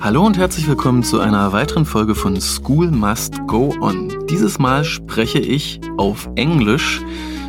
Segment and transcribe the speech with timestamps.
[0.00, 4.26] Hallo und herzlich willkommen zu einer weiteren Folge von School Must Go On.
[4.28, 7.00] Dieses Mal spreche ich auf Englisch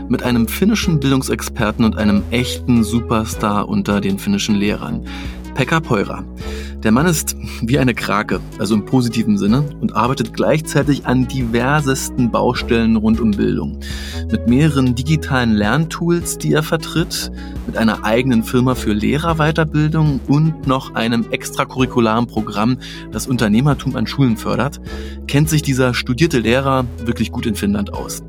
[0.07, 5.05] mit einem finnischen Bildungsexperten und einem echten Superstar unter den finnischen Lehrern,
[5.55, 6.23] Pekka Peura.
[6.83, 12.29] Der Mann ist wie eine Krake, also im positiven Sinne, und arbeitet gleichzeitig an diversesten
[12.29, 13.79] Baustellen rund um Bildung.
[14.31, 17.31] Mit mehreren digitalen Lerntools, die er vertritt,
[17.65, 22.77] mit einer eigenen Firma für Lehrerweiterbildung und noch einem extracurricularen Programm,
[23.11, 24.79] das Unternehmertum an Schulen fördert,
[25.25, 28.21] kennt sich dieser studierte Lehrer wirklich gut in Finnland aus.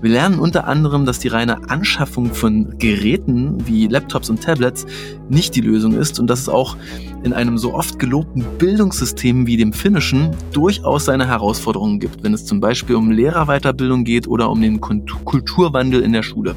[0.00, 4.86] Wir lernen unter anderem, dass die reine Anschaffung von Geräten wie Laptops und Tablets
[5.28, 6.76] nicht die Lösung ist und dass es auch
[7.22, 12.46] in einem so oft gelobten Bildungssystem wie dem finnischen durchaus seine Herausforderungen gibt, wenn es
[12.46, 16.54] zum Beispiel um Lehrerweiterbildung geht oder um den Kulturwandel in der Schule.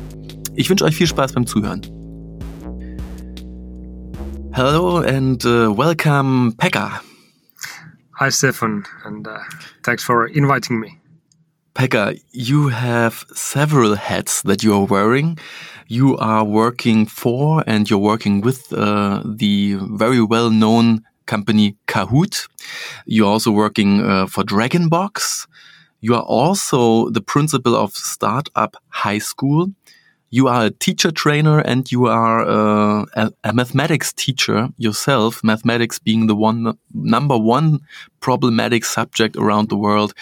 [0.55, 1.81] Ich wünsche euch viel Spaß beim Zuhören.
[4.52, 7.02] Hello and uh, welcome, Pekka.
[8.20, 9.39] Hi, Stefan, and uh,
[9.81, 11.00] thanks for inviting me.
[11.73, 15.39] Pekka, you have several hats that you are wearing.
[15.88, 22.48] You are working for and you're working with uh, the very well known company Kahoot.
[23.06, 25.48] You're also working uh, for Dragonbox.
[26.02, 29.72] You are also the principal of Startup High School.
[30.31, 36.00] You are a teacher trainer and you are uh, a, a, mathematics teacher yourself, mathematics
[36.00, 37.81] being the one number one
[38.20, 40.14] problematic subject around the world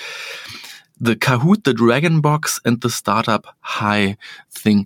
[1.02, 4.18] the Kahoot, the Dragon Box, and the Startup High
[4.52, 4.86] thing.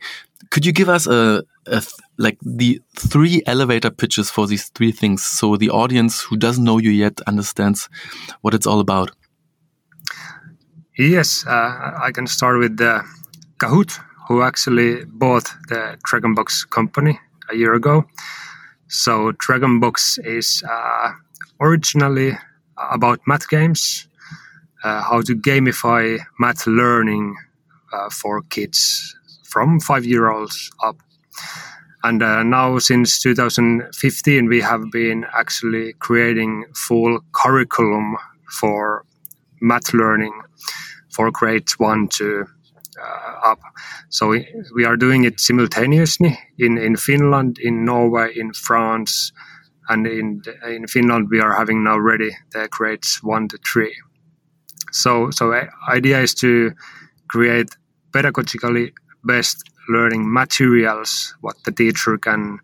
[0.52, 1.84] Could you give us a, a
[2.18, 6.78] like the three elevator pitches for these three things, so the audience who doesn't know
[6.78, 7.90] you yet understands
[8.42, 9.12] what it's all about?
[10.98, 13.04] Yes, uh, I can start with the
[13.58, 17.20] Kahoot, who actually bought the Dragonbox company
[17.52, 18.06] a year ago.
[18.88, 21.12] So Dragonbox is uh,
[21.60, 22.38] originally
[22.78, 24.08] about math games
[24.86, 27.36] uh, how to gamify math learning
[27.92, 29.16] uh, for kids
[29.56, 30.98] from five year olds up.
[32.04, 38.18] And uh, now, since 2015, we have been actually creating full curriculum
[38.60, 39.06] for
[39.62, 40.34] math learning
[41.10, 42.46] for grades one to
[43.02, 43.60] uh, up.
[44.10, 44.46] So we,
[44.76, 49.32] we are doing it simultaneously in, in Finland, in Norway, in France,
[49.88, 53.96] and in in Finland we are having now ready the grades one to three.
[54.92, 55.54] So, so
[55.88, 56.72] idea is to
[57.30, 57.70] create
[58.12, 58.92] pedagogically
[59.26, 62.60] best learning materials what the teacher can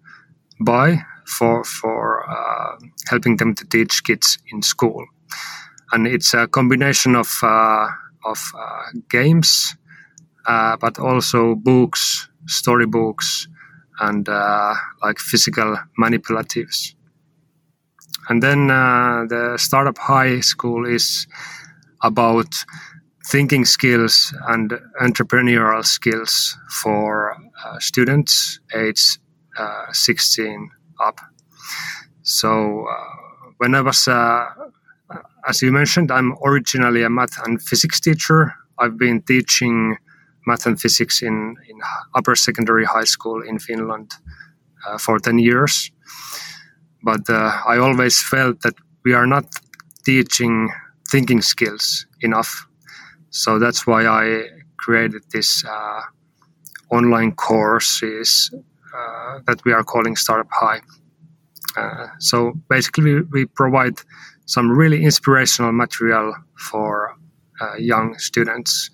[0.59, 2.77] buy for for uh,
[3.09, 5.05] helping them to teach kids in school,
[5.91, 7.87] and it's a combination of uh,
[8.25, 9.75] of uh, games,
[10.47, 13.47] uh, but also books, storybooks,
[13.99, 14.73] and uh,
[15.03, 16.95] like physical manipulatives.
[18.29, 21.27] And then uh, the startup high school is
[22.03, 22.53] about
[23.27, 29.19] thinking skills and entrepreneurial skills for uh, students age
[29.57, 31.19] uh, 16 up.
[32.23, 34.45] So uh, when I was, uh,
[35.47, 38.53] as you mentioned, I'm originally a math and physics teacher.
[38.79, 39.97] I've been teaching
[40.47, 41.79] math and physics in, in
[42.15, 44.11] upper secondary high school in Finland
[44.87, 45.91] uh, for 10 years.
[47.03, 49.45] But uh, I always felt that we are not
[50.05, 50.69] teaching
[51.09, 52.67] thinking skills enough.
[53.31, 54.47] So that's why I
[54.77, 56.01] created this uh,
[56.91, 58.53] online courses
[58.95, 60.81] uh, that we are calling Startup High.
[61.77, 63.93] Uh, so basically, we, we, provide
[64.45, 67.15] some really inspirational material for
[67.61, 68.89] uh, young students,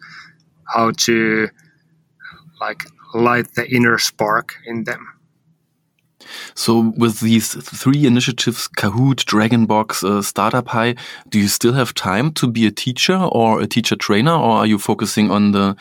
[0.68, 1.50] how to
[2.62, 2.84] like
[3.16, 5.17] light the inner spark in them.
[6.56, 10.96] So, with these three initiatives Kahoot, Dragonbox, uh, Startup High
[11.30, 14.66] do you still have time to be a teacher or a teacher trainer, or are
[14.66, 15.76] you focusing on the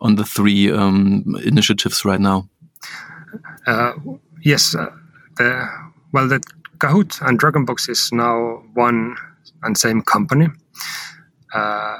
[0.00, 2.48] on the three um, initiatives right now?
[3.66, 3.92] Uh,
[4.42, 4.90] yes, uh,
[5.36, 5.68] the,
[6.12, 6.40] well, the
[6.78, 9.16] Kahoot and Dragonbox is now one
[9.62, 10.48] and same company.
[11.54, 11.98] Uh,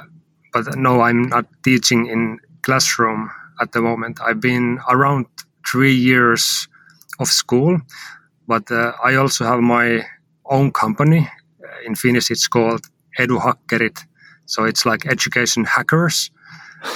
[0.51, 4.19] but no, I'm not teaching in classroom at the moment.
[4.21, 5.25] I've been around
[5.69, 6.67] three years
[7.19, 7.79] of school,
[8.47, 10.05] but uh, I also have my
[10.45, 11.29] own company.
[11.63, 12.85] Uh, in Finnish, it's called
[13.19, 13.99] Eduhackerit.
[14.45, 16.31] So it's like education hackers.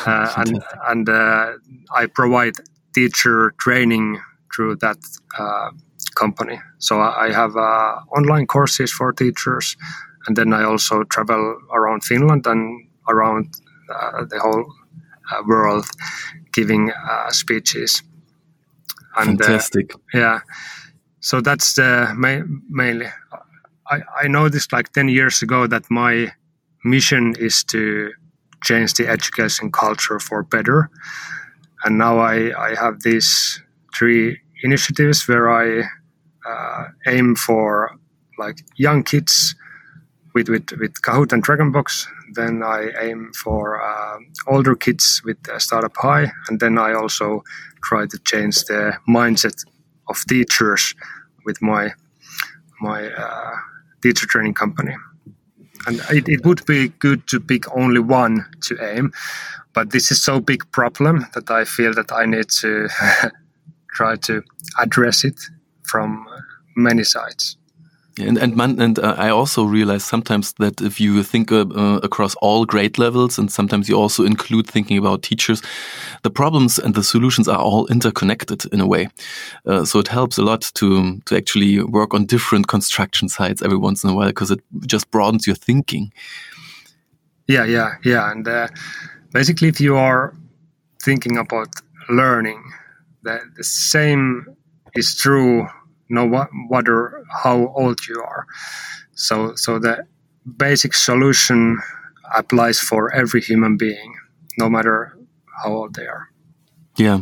[0.06, 1.54] Uh, and and uh,
[1.94, 2.56] I provide
[2.94, 4.20] teacher training
[4.54, 4.98] through that
[5.38, 5.70] uh,
[6.16, 6.60] company.
[6.80, 9.78] So I have uh, online courses for teachers,
[10.26, 13.54] and then I also travel around Finland and around
[14.30, 14.66] the whole
[15.46, 15.86] world
[16.54, 16.92] giving
[17.30, 18.04] speeches.
[19.20, 19.94] And, Fantastic.
[20.14, 20.42] yeah,
[21.20, 23.08] so that's the main, mainly.
[23.90, 26.32] I, I noticed like 10 years ago that my
[26.84, 28.12] mission is to
[28.64, 30.90] change the education culture for better.
[31.84, 33.62] And now I, I have these
[33.96, 35.88] three initiatives where I
[36.48, 37.98] uh, aim for
[38.38, 39.56] like young kids
[40.34, 42.08] with, with, with Kahoot and Dragonbox.
[42.34, 44.18] Then I aim for uh,
[44.48, 46.32] older kids with uh, Startup High.
[46.48, 47.44] And then I also
[47.90, 49.58] try to change the mindset
[50.10, 50.94] of teachers
[51.46, 51.94] with my
[52.82, 53.56] my uh,
[54.02, 54.96] teacher training company.
[55.88, 59.12] And it, it would be good to pick only one to aim,
[59.74, 62.90] but this is so big problem that I feel that I need to
[63.96, 64.44] try to
[64.80, 65.40] address it
[65.84, 66.28] from
[66.76, 67.58] many sides.
[68.20, 72.00] And and, man, and uh, I also realize sometimes that if you think uh, uh,
[72.02, 75.62] across all grade levels, and sometimes you also include thinking about teachers,
[76.24, 79.10] the problems and the solutions are all interconnected in a way.
[79.66, 83.78] Uh, so it helps a lot to to actually work on different construction sites every
[83.78, 86.12] once in a while because it just broadens your thinking.
[87.48, 88.68] Yeah, yeah, yeah, and uh,
[89.32, 90.34] basically, if you are
[91.02, 91.70] thinking about
[92.10, 92.64] learning,
[93.24, 94.46] the, the same
[94.96, 95.68] is true
[96.10, 98.46] no matter how old you are.
[99.14, 100.06] So, so the
[100.58, 101.80] basic solution
[102.36, 104.16] applies for every human being,
[104.58, 105.18] no matter
[105.64, 106.30] how old they are.
[106.98, 107.22] Yeah.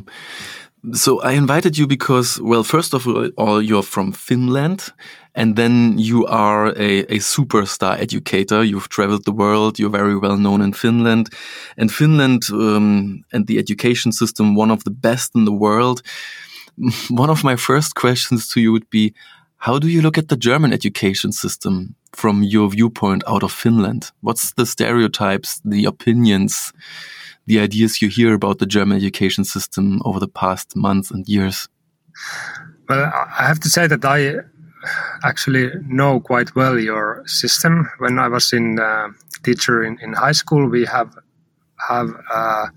[0.94, 4.94] So I invited you because, well, first of all, you're from Finland,
[5.34, 8.64] and then you are a, a superstar educator.
[8.64, 9.80] You've traveled the world.
[9.80, 11.30] You're very well known in Finland,
[11.76, 16.04] and Finland um, and the education system, one of the best in the world.
[17.10, 19.13] one of my first questions to you would be
[19.57, 24.12] how do you look at the German education system from your viewpoint out of Finland?
[24.22, 26.74] What's the stereotypes, the opinions,
[27.48, 31.68] the ideas you hear about the German education system over the past months and years?
[32.88, 34.36] Well, I have to say that I
[35.24, 37.89] actually know quite well your system.
[37.98, 39.10] When I was in uh,
[39.44, 41.16] teacher in, in high school, we have
[41.89, 42.68] have uh,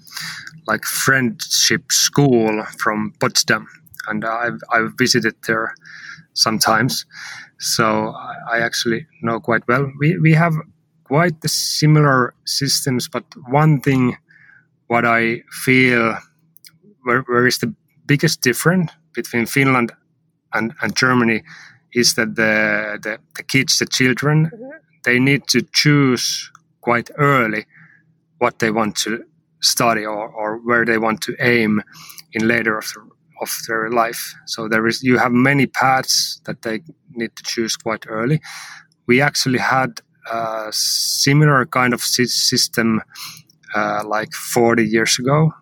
[0.66, 3.66] like friendship school from Potsdam,
[4.08, 5.74] and I've, I've visited there
[6.34, 7.06] sometimes.
[7.58, 8.14] So
[8.50, 9.90] I actually know quite well.
[9.98, 10.54] We, we have
[11.04, 14.16] quite the similar systems, but one thing
[14.86, 16.16] what I feel
[17.02, 17.74] where, where is the
[18.06, 19.92] biggest difference between Finland
[20.54, 21.42] and, and Germany
[21.94, 24.50] is that the, the, the kids, the children,
[25.04, 26.50] they need to choose
[26.80, 27.66] quite early
[28.38, 29.24] what they want to
[29.60, 31.82] study or, or where they want to aim
[32.32, 32.84] in later of
[33.40, 34.34] of their life.
[34.46, 36.80] So there is you have many paths that they
[37.14, 38.40] need to choose quite early.
[39.06, 40.00] We actually had
[40.30, 43.02] a similar kind of system
[43.74, 45.52] uh, like 40 years ago,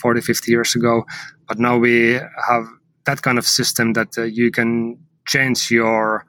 [0.00, 1.04] 40, 50 years ago,
[1.48, 2.66] but now we have
[3.04, 6.24] that kind of system that uh, you can change your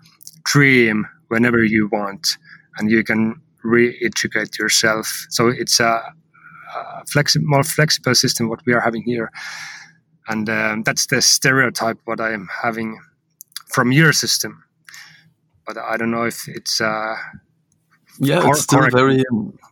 [0.45, 2.37] dream whenever you want
[2.77, 5.25] and you can re-educate yourself.
[5.29, 6.01] So it's a,
[6.75, 9.31] a flexi- more flexible system what we are having here
[10.27, 12.99] and um, that's the stereotype what I am having
[13.67, 14.63] from your system.
[15.65, 17.15] But I don't know if it's uh,
[18.19, 18.95] yeah, cor- it's still correct.
[18.95, 19.23] very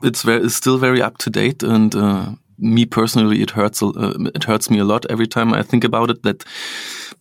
[0.02, 1.96] it's very it's still very up to date and.
[1.96, 3.82] Uh, me personally, it hurts.
[3.82, 6.24] Uh, it hurts me a lot every time I think about it.
[6.24, 6.46] That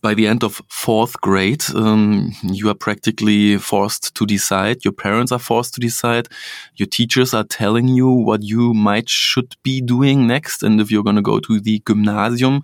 [0.01, 4.85] by the end of fourth grade, um, you are practically forced to decide.
[4.85, 6.27] Your parents are forced to decide.
[6.75, 11.03] Your teachers are telling you what you might should be doing next, and if you're
[11.03, 12.61] going to go to the gymnasium,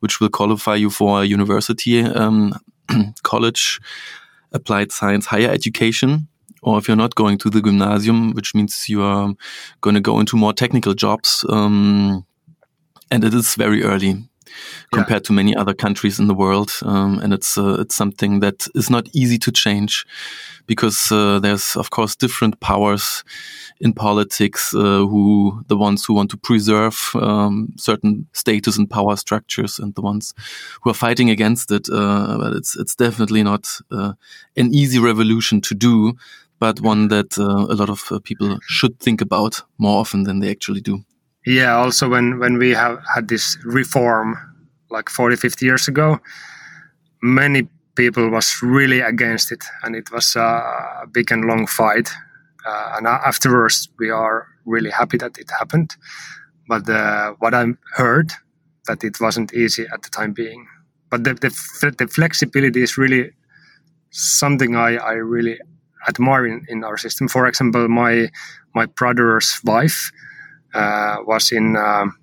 [0.00, 2.54] which will qualify you for a university, um,
[3.22, 3.80] college,
[4.52, 6.28] applied science, higher education.
[6.62, 9.32] Or if you're not going to the gymnasium, which means you are
[9.80, 12.26] going to go into more technical jobs, um,
[13.10, 14.28] and it is very early
[14.92, 15.26] compared yeah.
[15.26, 16.72] to many other countries in the world.
[16.82, 20.06] Um, and it's uh, it's something that is not easy to change
[20.66, 23.24] because uh, there's of course different powers
[23.80, 29.16] in politics uh, who the ones who want to preserve um, certain status and power
[29.16, 30.34] structures and the ones
[30.82, 31.88] who are fighting against it.
[31.90, 34.12] Uh, but it's it's definitely not uh,
[34.56, 36.14] an easy revolution to do.
[36.60, 40.50] But one that uh, a lot of people should think about more often than they
[40.50, 41.04] actually do.
[41.48, 44.36] Yeah, also when, when we have had this reform
[44.90, 46.20] like 40, 50 years ago,
[47.22, 52.10] many people was really against it and it was a big and long fight.
[52.66, 55.96] Uh, and afterwards, we are really happy that it happened.
[56.68, 57.64] But uh, what I
[57.94, 58.30] heard
[58.86, 60.66] that it wasn't easy at the time being.
[61.10, 63.30] But the, the, the flexibility is really
[64.10, 65.58] something I, I really
[66.06, 67.26] admire in, in our system.
[67.26, 68.28] For example, my
[68.74, 70.12] my brother's wife,
[70.74, 72.18] was in um,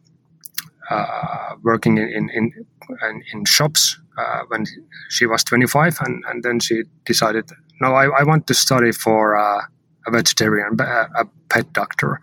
[0.89, 4.65] uh, working in in, in, in shops uh, when
[5.09, 7.49] she was 25, and, and then she decided
[7.81, 9.61] no, I, I want to study for uh,
[10.07, 12.21] a vegetarian, a pet doctor.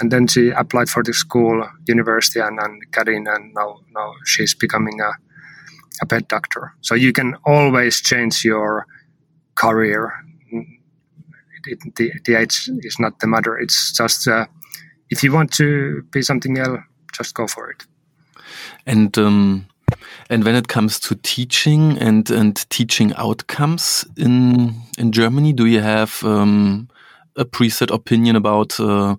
[0.00, 4.12] And then she applied for the school, university, and, and got in, and now, now
[4.24, 5.12] she's becoming a,
[6.02, 6.74] a pet doctor.
[6.80, 8.86] So you can always change your
[9.54, 10.12] career.
[11.68, 13.58] It, the, the age is not the matter.
[13.58, 14.46] It's just uh,
[15.10, 16.80] if you want to be something else,
[17.12, 17.84] just go for it.
[18.86, 19.66] And um,
[20.30, 25.80] and when it comes to teaching and and teaching outcomes in in Germany, do you
[25.80, 26.88] have um,
[27.36, 29.16] a preset opinion about uh,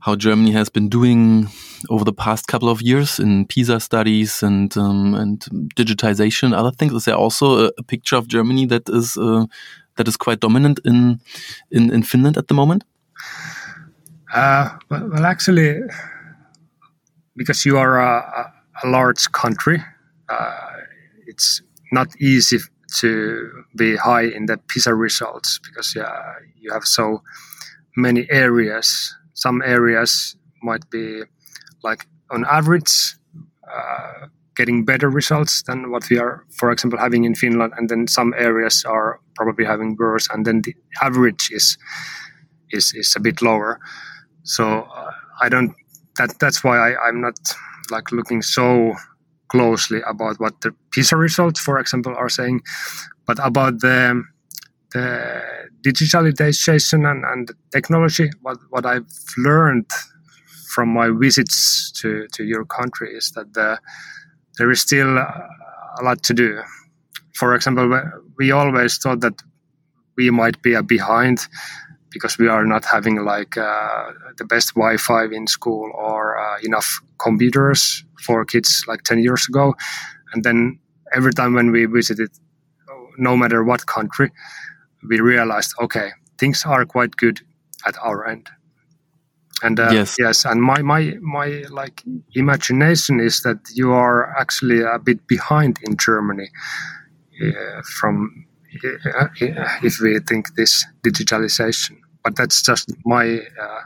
[0.00, 1.48] how Germany has been doing
[1.90, 5.40] over the past couple of years in PISA studies and um, and
[5.74, 6.92] digitization other things?
[6.92, 9.46] Is there also a, a picture of Germany that is uh,
[9.96, 11.20] that is quite dominant in
[11.70, 12.84] in, in Finland at the moment?
[14.34, 15.80] Uh, well, actually,
[17.36, 18.52] because you are a,
[18.84, 19.82] a large country,
[20.28, 20.72] uh,
[21.26, 22.58] it's not easy
[22.96, 27.22] to be high in the PISA results because yeah, you have so
[27.96, 29.14] many areas.
[29.34, 31.22] Some areas might be
[31.82, 33.14] like on average
[33.70, 38.06] uh, getting better results than what we are, for example, having in Finland, and then
[38.08, 41.78] some areas are probably having worse, and then the average is
[42.70, 43.78] is is a bit lower.
[44.48, 45.74] So uh, I don't.
[46.16, 47.38] That that's why I, I'm not
[47.90, 48.94] like looking so
[49.48, 52.62] closely about what the PISA results, for example, are saying,
[53.26, 54.24] but about the
[54.92, 55.42] the
[55.82, 58.30] digitalization and, and technology.
[58.40, 59.90] What what I've learned
[60.74, 63.78] from my visits to to your country is that the,
[64.56, 66.62] there is still a lot to do.
[67.34, 68.02] For example,
[68.38, 69.42] we always thought that
[70.16, 71.46] we might be behind
[72.10, 77.00] because we are not having like uh, the best Wi-Fi in school or uh, enough
[77.18, 79.74] computers for kids like 10 years ago.
[80.32, 80.78] And then
[81.14, 82.30] every time when we visited,
[83.18, 84.30] no matter what country,
[85.08, 87.40] we realized, okay, things are quite good
[87.86, 88.48] at our end.
[89.62, 90.16] And uh, yes.
[90.20, 95.80] yes, and my, my my like imagination is that you are actually a bit behind
[95.82, 96.48] in Germany
[97.42, 98.46] uh, from
[98.82, 101.98] if we think this digitalization.
[102.24, 103.80] But that's just my uh,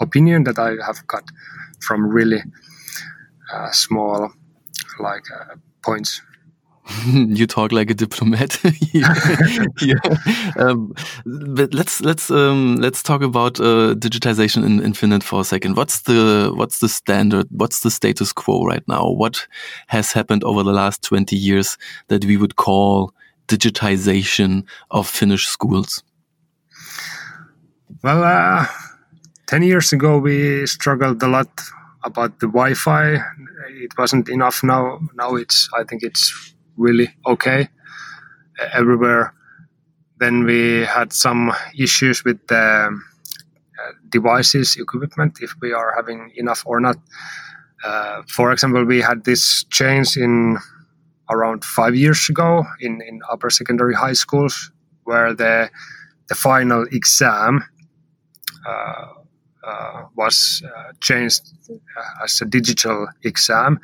[0.00, 1.24] opinion that I have got
[1.80, 2.42] from really
[3.52, 4.32] uh, small
[5.00, 6.22] like uh, points.
[7.06, 8.58] you talk like a diplomat.
[8.92, 9.14] yeah.
[10.56, 10.92] Um,
[11.24, 15.76] but let's let's um, let's talk about uh, digitization in, in Finland for a second.
[15.76, 17.46] What's the what's the standard?
[17.50, 19.08] What's the status quo right now?
[19.10, 19.46] What
[19.86, 23.12] has happened over the last twenty years that we would call
[23.48, 26.02] digitization of Finnish schools?
[28.04, 28.66] Well, uh,
[29.46, 31.50] ten years ago we struggled a lot
[32.04, 33.14] about the Wi-Fi.
[33.70, 34.62] It wasn't enough.
[34.62, 35.68] Now, now it's.
[35.76, 37.68] I think it's really okay
[38.72, 39.34] everywhere.
[40.18, 42.56] Then we had some issues with the
[42.90, 46.96] uh, devices, equipment, if we are having enough or not.
[47.84, 50.58] Uh, for example, we had this change in
[51.30, 54.70] around five years ago in, in upper secondary high schools
[55.04, 55.70] where the
[56.28, 57.64] the final exam
[58.66, 59.06] uh,
[59.64, 61.42] uh, was uh, changed
[62.22, 63.80] as a digital exam.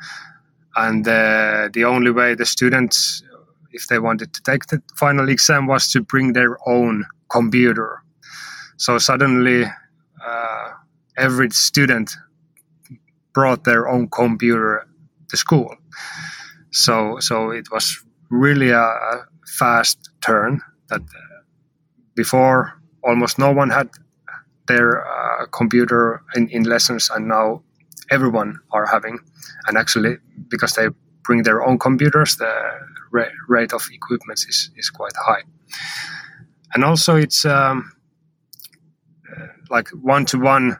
[0.75, 3.23] And uh, the only way the students
[3.71, 8.03] if they wanted to take the final exam was to bring their own computer.
[8.77, 9.65] So suddenly
[10.25, 10.69] uh,
[11.17, 12.15] every student
[13.33, 14.87] brought their own computer
[15.29, 15.75] to school
[16.75, 21.41] so so it was really a, a fast turn that uh,
[22.15, 23.89] before almost no one had
[24.67, 27.61] their uh, computer in, in lessons and now
[28.09, 29.19] everyone are having.
[29.67, 30.17] And actually
[30.49, 30.87] because they
[31.23, 32.51] bring their own computers the
[33.11, 35.43] ra- rate of equipment is, is quite high.
[36.73, 37.91] And also it's um,
[39.31, 40.77] uh, like one-to-one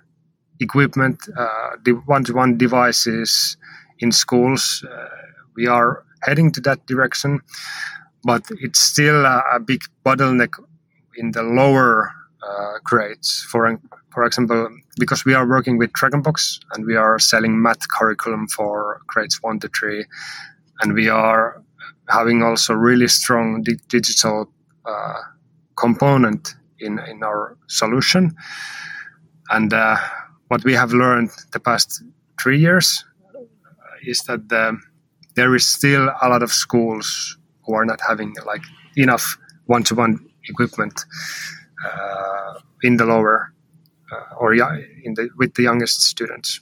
[0.60, 3.58] equipment uh, the one-to-one devices
[4.00, 5.08] in schools uh,
[5.56, 7.40] we are heading to that direction
[8.24, 10.54] but it's still a, a big bottleneck
[11.18, 12.12] in the lower
[12.44, 13.80] uh, grades for
[14.16, 19.02] for example, because we are working with Dragonbox and we are selling math curriculum for
[19.08, 20.06] grades one to three,
[20.80, 21.62] and we are
[22.08, 24.50] having also really strong di- digital
[24.86, 25.20] uh,
[25.76, 28.34] component in in our solution.
[29.50, 29.98] And uh,
[30.48, 32.02] what we have learned the past
[32.42, 33.04] three years
[34.02, 34.80] is that the,
[35.36, 38.64] there is still a lot of schools who are not having like
[38.96, 41.06] enough one-to-one equipment
[41.86, 43.54] uh, in the lower
[44.12, 46.62] uh, or in the with the youngest students.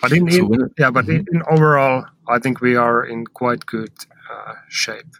[0.00, 1.12] But in, in yeah, but mm-hmm.
[1.12, 3.92] in, in, overall, I think we are in quite good
[4.32, 5.14] uh, shape.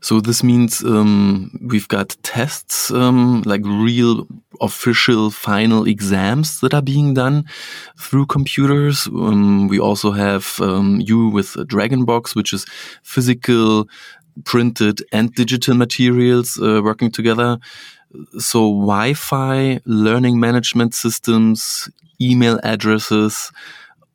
[0.00, 4.26] So this means um, we've got tests, um, like real
[4.60, 7.44] official final exams that are being done
[7.98, 9.06] through computers.
[9.06, 12.66] Um, we also have um, you with Dragonbox, which is
[13.02, 13.88] physical,
[14.44, 17.58] printed, and digital materials uh, working together.
[18.38, 21.88] So Wi-Fi, learning management systems,
[22.20, 23.50] email addresses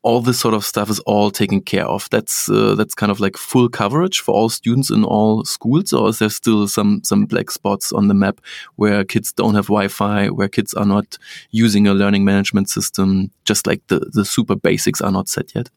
[0.08, 2.10] all this sort of stuff is all taken care of.
[2.10, 6.08] That's uh, that's kind of like full coverage for all students in all schools, or
[6.10, 8.40] is there still some some black spots on the map
[8.78, 11.18] where kids don't have Wi-Fi, where kids are not
[11.52, 15.70] using a learning management system, just like the the super basics are not set yet?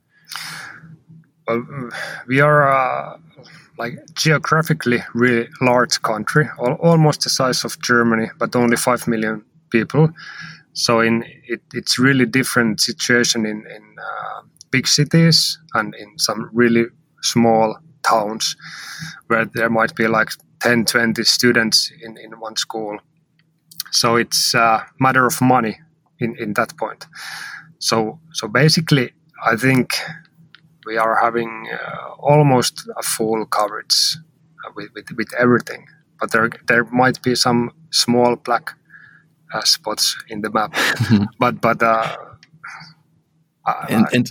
[1.49, 1.90] Well,
[2.28, 2.70] we are.
[2.70, 3.18] Uh,
[3.78, 10.10] like geographically really large country, almost the size of Germany, but only five million people.
[10.80, 16.49] So in it, it's really different situation in in uh, big cities and in some
[16.52, 16.87] really
[17.22, 18.56] small towns
[19.26, 22.99] where there might be like 10 20 students in, in one school.
[23.90, 25.78] So it's a matter of money
[26.18, 27.06] in, in that point.
[27.78, 29.12] So so basically
[29.52, 29.87] i think
[30.87, 34.16] we are having uh, almost a full coverage
[34.75, 35.87] with, with, with everything.
[36.18, 38.75] But there there might be some small black
[39.52, 40.75] uh, spots in the map.
[41.38, 42.16] but but uh,
[43.88, 44.30] and and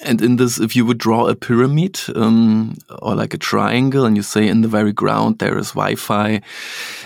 [0.00, 4.16] and in this, if you would draw a pyramid um, or like a triangle, and
[4.16, 6.40] you say in the very ground there is Wi-Fi,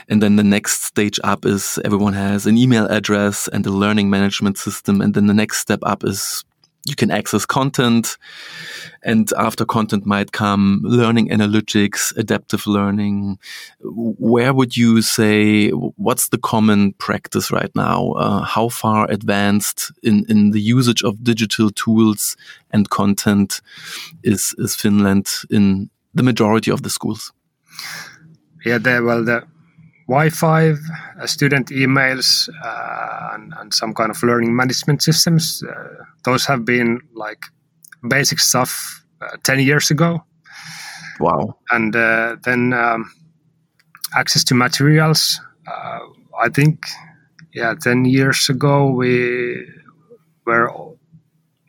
[0.09, 4.11] and then the next stage up is everyone has an email address and a learning
[4.11, 6.45] management system, and then the next step up is
[6.87, 8.19] you can access content
[9.03, 13.39] and after content might come learning analytics adaptive learning.
[13.81, 18.13] Where would you say what's the common practice right now?
[18.13, 22.37] Uh, how far advanced in in the usage of digital tools
[22.71, 23.61] and content
[24.23, 27.33] is is finland in the majority of the schools?
[28.65, 29.47] Yeah there well the
[30.09, 30.71] Wi-Fi,
[31.21, 35.63] uh, student emails, uh, and, and, some kind of learning management systems.
[35.63, 37.47] Uh, those have been like
[38.07, 40.23] basic stuff uh, 10 years ago.
[41.21, 41.57] Wow.
[41.71, 43.11] And uh, then um,
[44.15, 45.41] access to materials.
[45.67, 46.01] Uh,
[46.39, 46.85] I think,
[47.55, 49.67] yeah, 10 years ago we
[50.45, 50.71] were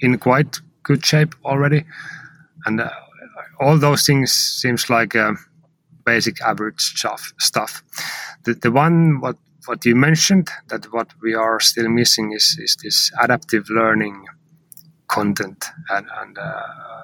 [0.02, 1.86] in quite good shape already.
[2.66, 2.82] And
[3.62, 5.16] all those things seems like
[6.06, 7.34] basic average stuff.
[7.40, 7.84] Stuff.
[8.44, 12.78] The, the one what what you mentioned that what we are still missing is is
[12.84, 14.26] this adaptive learning
[15.08, 17.04] content and and uh,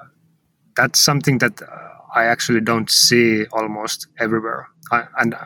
[0.76, 1.66] that's something that uh,
[2.14, 4.68] I actually don't see almost everywhere.
[4.90, 5.44] I, and uh,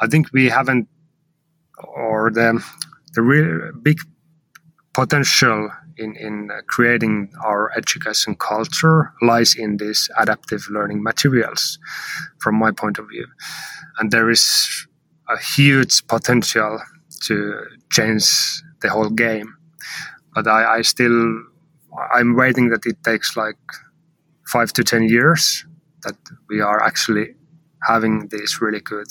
[0.00, 0.88] I think we haven't
[1.78, 2.62] or the
[3.14, 3.98] the real big
[4.92, 5.70] potential
[6.00, 11.78] in, in creating our education culture lies in these adaptive learning materials,
[12.38, 13.26] from my point of view.
[13.98, 14.86] And there is
[15.28, 16.80] a huge potential
[17.24, 18.26] to change
[18.80, 19.54] the whole game.
[20.34, 21.42] But I, I still,
[22.12, 23.58] I'm waiting that it takes like
[24.46, 25.64] five to 10 years
[26.02, 26.16] that
[26.48, 27.34] we are actually
[27.86, 29.06] having these really good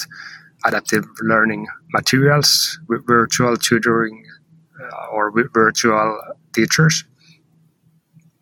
[0.66, 4.26] adaptive learning materials, virtual tutoring,
[4.82, 6.20] uh, or virtual
[6.54, 7.04] teachers.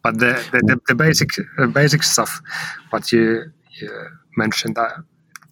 [0.04, 2.42] But the the, the, the basic the basic stuff,
[2.92, 4.94] what you, you mentioned, that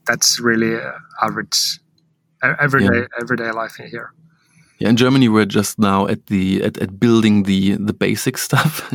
[0.08, 0.92] that's really uh,
[1.22, 1.80] average
[2.44, 3.22] everyday yeah.
[3.22, 4.14] everyday life in here.
[4.78, 8.92] Yeah, in Germany, we're just now at the at, at building the the basic stuff.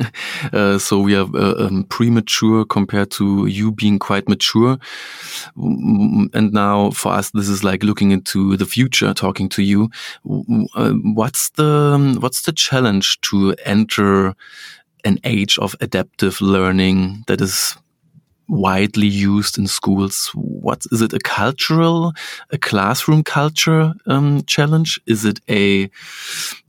[0.52, 4.78] uh, so we are uh, um, premature compared to you being quite mature.
[5.56, 9.88] And now for us, this is like looking into the future, talking to you.
[10.74, 14.34] Uh, what's the what's the challenge to enter
[15.04, 17.74] an age of adaptive learning that is
[18.50, 20.30] widely used in schools?
[20.34, 21.12] What is it?
[21.12, 22.12] A cultural,
[22.50, 25.00] a classroom culture um, challenge?
[25.06, 25.88] Is it a,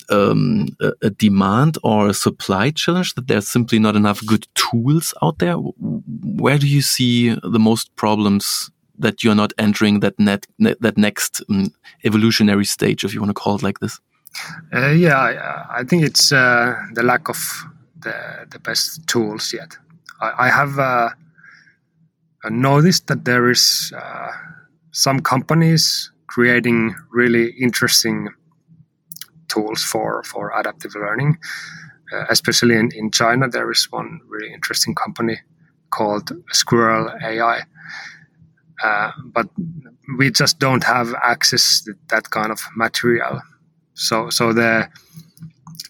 [0.10, 5.13] um, a, a demand or a supply challenge that there's simply not enough good tools
[5.22, 5.56] out there?
[5.56, 10.98] Where do you see the most problems that you're not entering that net, net that
[10.98, 14.00] next um, evolutionary stage, if you want to call it like this?
[14.74, 17.65] Uh, yeah, I, I, think it's uh, the lack of
[18.00, 19.76] the, the best tools yet.
[20.22, 21.10] I, I have uh,
[22.49, 24.32] noticed that there is uh,
[24.91, 28.30] some companies creating really interesting
[29.47, 31.38] tools for, for adaptive learning.
[32.13, 35.39] Uh, especially in, in China, there is one really interesting company
[35.91, 37.62] called Squirrel AI.
[38.84, 39.47] Uh, but
[40.17, 43.39] we just don't have access to that kind of material.
[43.93, 44.89] So, so the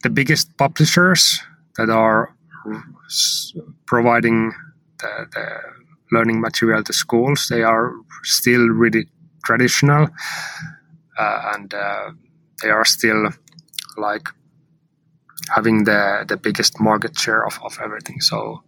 [0.03, 1.39] the biggest publishers
[1.77, 2.35] that are
[3.85, 4.51] providing
[4.99, 5.47] the, the
[6.11, 7.47] learning material to schools.
[7.47, 7.93] They are
[8.23, 9.07] still really
[9.45, 10.09] traditional,
[11.17, 12.11] uh, and uh,
[12.61, 13.29] they are still
[13.97, 14.29] like
[15.55, 18.21] having the the biggest market share of, of everything.
[18.21, 18.63] So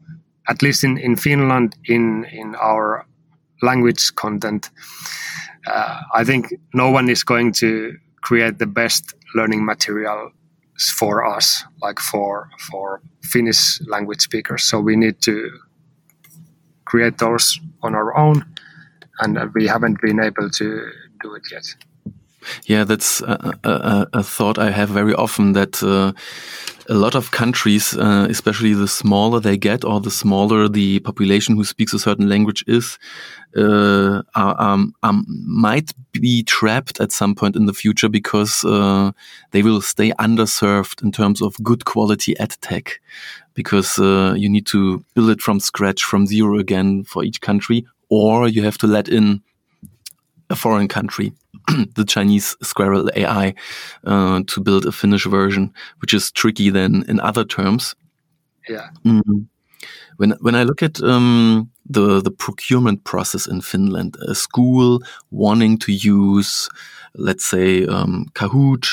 [0.48, 3.06] at least in, in Finland, in in our
[3.62, 4.70] language content,
[5.68, 10.32] uh, I think no one is going to create the best learning material
[10.98, 14.64] for us, like for for Finnish language speakers.
[14.64, 15.50] So we need to
[16.94, 18.46] create those on our own,
[19.22, 20.92] and we haven't been able to
[21.24, 21.66] do it yet.
[22.66, 26.12] Yeah, that's a, a, a, thought I have very often that uh,
[26.88, 31.56] a lot of countries, uh, especially the smaller they get or the smaller the population
[31.56, 33.00] who speaks a certain language is,
[33.56, 39.12] uh, are, um, um, might be trapped at some point in the future because uh,
[39.52, 43.00] they will stay underserved in terms of good quality ed tech
[43.54, 47.86] because uh, you need to build it from scratch, from zero again for each country,
[48.10, 49.42] or you have to let in
[50.50, 51.34] a foreign country,
[51.96, 53.54] the Chinese Squirrel AI,
[54.06, 57.96] uh, to build a Finnish version, which is tricky then in other terms.
[58.68, 58.90] Yeah.
[59.06, 59.48] Mm.
[60.18, 65.78] When when I look at um, the the procurement process in Finland, a school wanting
[65.80, 66.70] to use,
[67.16, 68.88] let's say, um, Kahoot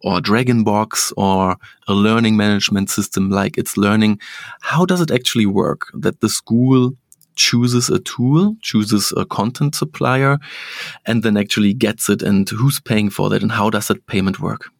[0.00, 4.20] or Dragonbox or a learning management system like itslearning,
[4.60, 5.86] how does it actually work?
[5.94, 6.92] That the school
[7.36, 10.38] chooses a tool, chooses a content supplier,
[11.06, 14.40] and then actually gets it, and who's paying for that, and how does that payment
[14.40, 14.70] work?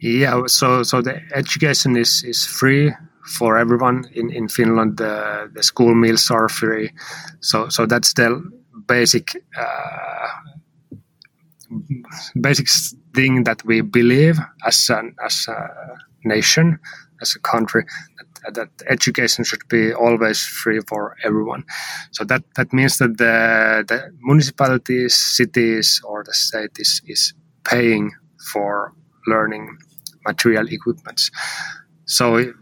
[0.00, 2.92] Yeah, so so the education is is free
[3.24, 4.96] for everyone in in Finland.
[4.96, 6.92] The the school meals are free,
[7.40, 8.42] so so that's the
[8.86, 9.36] basic.
[9.56, 10.28] Uh,
[12.40, 12.66] basic
[13.14, 15.68] thing that we believe as an as a
[16.24, 16.78] nation
[17.20, 17.84] as a country
[18.44, 21.64] that, that education should be always free for everyone.
[22.12, 28.12] So that that means that the the municipalities, cities, or the state is is paying
[28.52, 28.92] for
[29.26, 29.78] learning
[30.26, 31.30] material equipments.
[32.06, 32.52] So,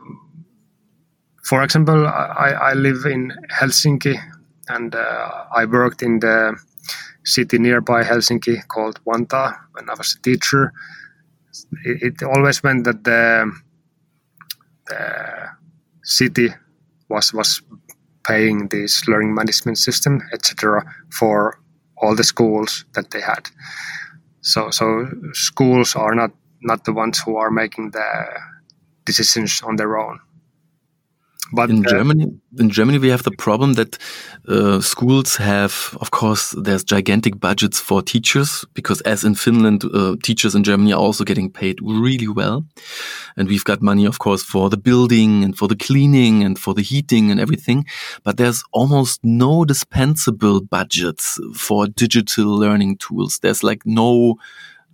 [1.47, 4.19] for example, I, I live in Helsinki
[4.69, 6.57] and uh, I worked in the
[7.25, 10.73] city nearby Helsinki called Vantaa when I was a teacher.
[11.85, 13.53] It, it always meant that the
[14.89, 15.49] the
[16.03, 16.49] city
[17.09, 17.63] was was
[18.27, 21.61] paying this learning management system, etc., for
[21.97, 23.49] all the schools that they had.
[24.41, 28.09] So so schools are not not the ones who are making the
[29.05, 30.21] decisions on their own.
[31.53, 32.27] But in uh, Germany,
[32.59, 33.99] in Germany, we have the problem that
[34.49, 40.17] uh, schools have, of course, there's gigantic budgets for teachers because, as in Finland, uh,
[40.23, 42.65] teachers in Germany are also getting paid really well,
[43.37, 46.75] and we've got money, of course, for the building and for the cleaning and for
[46.75, 47.87] the heating and everything.
[48.25, 53.39] But there's almost no dispensable budgets for digital learning tools.
[53.39, 54.37] There's like no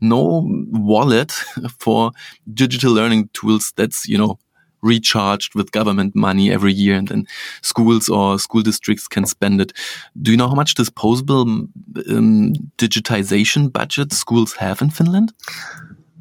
[0.03, 1.31] no wallet
[1.79, 2.11] for
[2.53, 4.39] digital learning tools that's you know
[4.83, 7.27] recharged with government money every year, and then
[7.63, 9.73] schools or school districts can spend it.
[10.21, 15.33] Do you know how much disposable um, digitization budget schools have in Finland?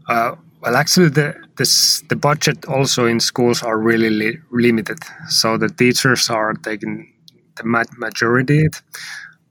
[0.07, 4.99] Uh, well, actually, the this, the budget also in schools are really li limited.
[5.27, 7.13] So the teachers are taking
[7.55, 7.63] the
[7.97, 8.67] majority,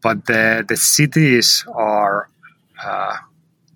[0.02, 2.28] but the the cities are
[2.84, 3.16] uh,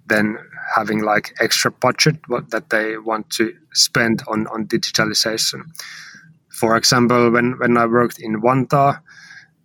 [0.07, 0.39] then
[0.75, 2.17] having like extra budget
[2.49, 5.63] that they want to spend on, on digitalization.
[6.49, 9.01] For example, when, when I worked in Vantaa,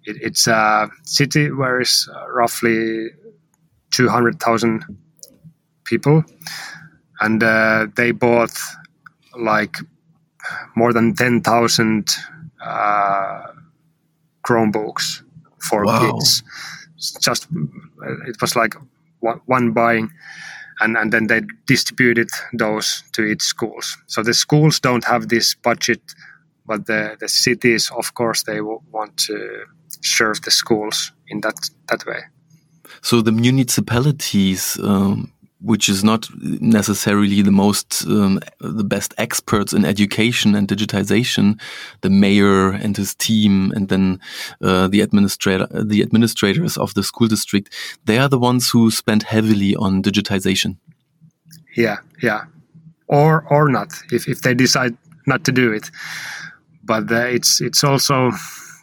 [0.05, 3.09] it, it's a city where is uh, roughly
[3.91, 4.85] 200,000
[5.83, 6.23] people,
[7.19, 8.57] and uh, they bought
[9.37, 9.77] like
[10.75, 12.09] more than 10,000
[12.63, 13.41] uh,
[14.45, 15.23] Chromebooks
[15.59, 16.11] for wow.
[16.11, 16.43] kids.
[17.21, 17.47] Just
[18.27, 18.75] it was like
[19.45, 20.11] one buying
[20.79, 23.97] and, and then they distributed those to each schools.
[24.07, 26.01] So the schools don't have this budget,
[26.65, 29.65] but the, the cities, of course, they want to
[30.01, 31.55] serve the schools in that
[31.89, 32.21] that way.
[33.01, 36.27] So the municipalities um, which is not
[36.61, 41.59] necessarily the most um, the best experts in education and digitization
[42.01, 44.19] the mayor and his team and then
[44.61, 47.73] uh, the administrator the administrators of the school district
[48.05, 50.77] they are the ones who spend heavily on digitization.
[51.75, 52.45] Yeah yeah.
[53.07, 54.95] Or or not if, if they decide
[55.25, 55.89] not to do it.
[56.83, 58.31] But uh, it's it's also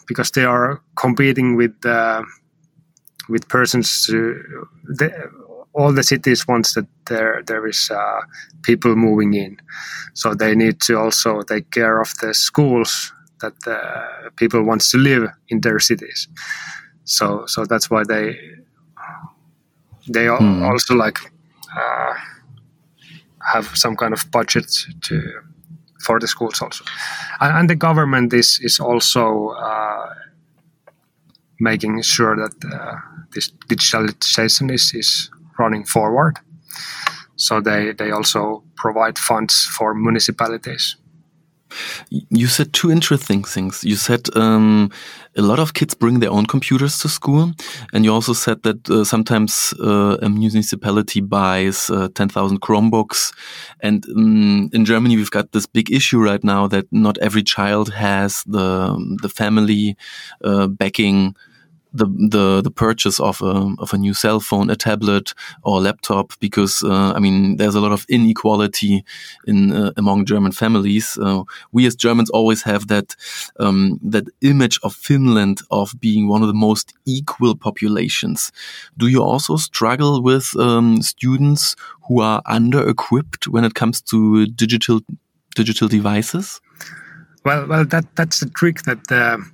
[0.06, 2.22] because they are competing with uh,
[3.28, 5.10] with persons to the,
[5.76, 8.20] all the cities wants that there there is uh,
[8.62, 9.58] people moving in,
[10.14, 14.98] so they need to also take care of the schools that uh, people wants to
[14.98, 16.28] live in their cities.
[17.04, 18.38] So so that's why they
[20.08, 20.62] they mm.
[20.62, 21.18] also like
[21.76, 22.14] uh,
[23.52, 24.66] have some kind of budget
[25.02, 25.20] to
[26.04, 26.84] for the schools also,
[27.40, 30.14] and, and the government is is also uh,
[31.60, 32.96] making sure that uh,
[33.34, 36.38] this digitalization is is running forward.
[37.36, 40.96] So they they also provide funds for municipalities.
[42.10, 43.84] You said two interesting things.
[43.84, 44.90] You said um,
[45.36, 47.52] a lot of kids bring their own computers to school,
[47.92, 53.34] and you also said that uh, sometimes uh, a municipality buys uh, 10,000 Chromebooks.
[53.80, 57.92] And um, in Germany, we've got this big issue right now that not every child
[57.92, 59.96] has the the family
[60.44, 61.34] uh, backing
[61.96, 65.80] the the the purchase of a of a new cell phone, a tablet or a
[65.80, 69.04] laptop, because uh, I mean there's a lot of inequality
[69.46, 71.18] in uh, among German families.
[71.18, 73.16] Uh, we as Germans always have that
[73.58, 78.52] um, that image of Finland of being one of the most equal populations.
[78.96, 81.76] Do you also struggle with um, students
[82.08, 85.00] who are under equipped when it comes to digital
[85.54, 86.60] digital devices?
[87.44, 89.44] Well, well, that that's the trick that the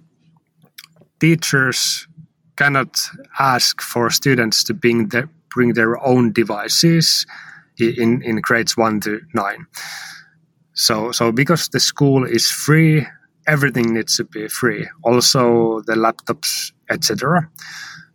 [1.20, 2.08] teachers
[2.56, 3.00] cannot
[3.38, 7.26] ask for students to bring their, bring their own devices
[7.78, 9.66] in, in grades 1 to 9.
[10.74, 13.06] So, so because the school is free,
[13.46, 17.48] everything needs to be free, also the laptops, etc.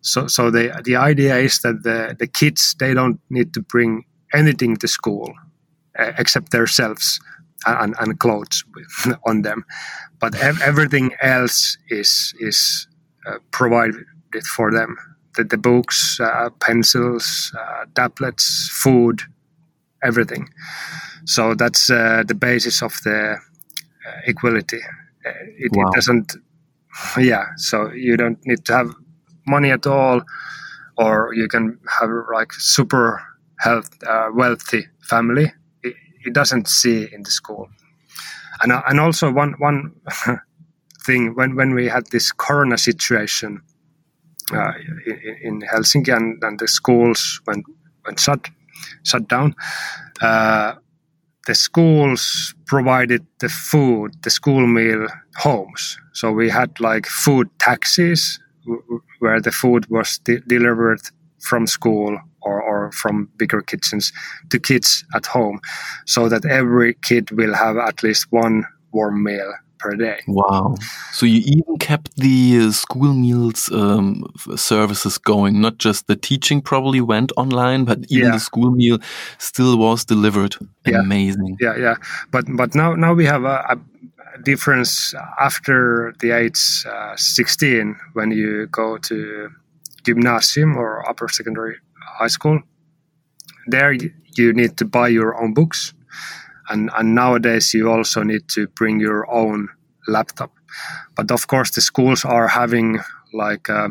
[0.01, 4.05] So, so the, the idea is that the, the kids, they don't need to bring
[4.33, 5.33] anything to school
[5.99, 7.19] uh, except themselves
[7.65, 8.63] and, and clothes
[9.25, 9.65] on them.
[10.19, 12.87] But ev- everything else is, is
[13.27, 14.97] uh, provided it for them.
[15.35, 19.21] The, the books, uh, pencils, uh, tablets, food,
[20.03, 20.49] everything.
[21.25, 23.37] So that's uh, the basis of the
[24.07, 24.79] uh, equality.
[25.25, 25.89] Uh, it, wow.
[25.89, 26.35] it, doesn't,
[27.17, 27.45] yeah.
[27.57, 28.91] So you don't need to have
[29.45, 30.21] money at all,
[30.97, 33.21] or you can have like super
[33.59, 35.51] health, uh, wealthy family.
[35.83, 37.69] It, it, doesn't see in the school.
[38.61, 39.93] And, and also one one
[41.05, 43.61] thing when when we had this corona situation
[44.53, 44.71] uh,
[45.05, 47.65] in, in, Helsinki, and, and, the schools went
[48.05, 48.49] went shut
[49.03, 49.55] shut down.
[50.21, 50.75] Uh,
[51.47, 55.07] the schools provided the food, the school meal
[55.37, 55.97] homes.
[56.13, 58.39] So we had like food taxis
[59.19, 60.99] where the food was de- delivered
[61.39, 64.11] from school or, or from bigger kitchens
[64.49, 65.59] to kids at home
[66.05, 70.19] so that every kid will have at least one warm meal per day.
[70.27, 70.75] Wow.
[71.11, 76.61] So you even kept the uh, school meals um, services going, not just the teaching
[76.61, 78.31] probably went online, but even yeah.
[78.31, 78.99] the school meal
[79.37, 80.55] still was delivered.
[80.85, 80.99] Yeah.
[80.99, 81.57] Amazing.
[81.59, 81.95] Yeah, yeah.
[82.31, 83.77] But but now now we have a, a
[84.43, 89.49] difference after the age uh, 16 when you go to
[90.05, 91.75] gymnasium or upper secondary
[92.19, 92.61] high school.
[93.67, 95.93] There you need to buy your own books
[96.69, 99.69] and, and nowadays you also need to bring your own
[100.07, 100.51] laptop.
[101.15, 102.99] But of course the schools are having
[103.33, 103.89] like uh,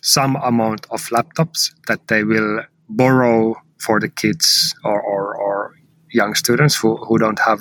[0.00, 5.74] some amount of laptops that they will borrow for the kids or, or, or
[6.10, 7.60] young students who, who don't have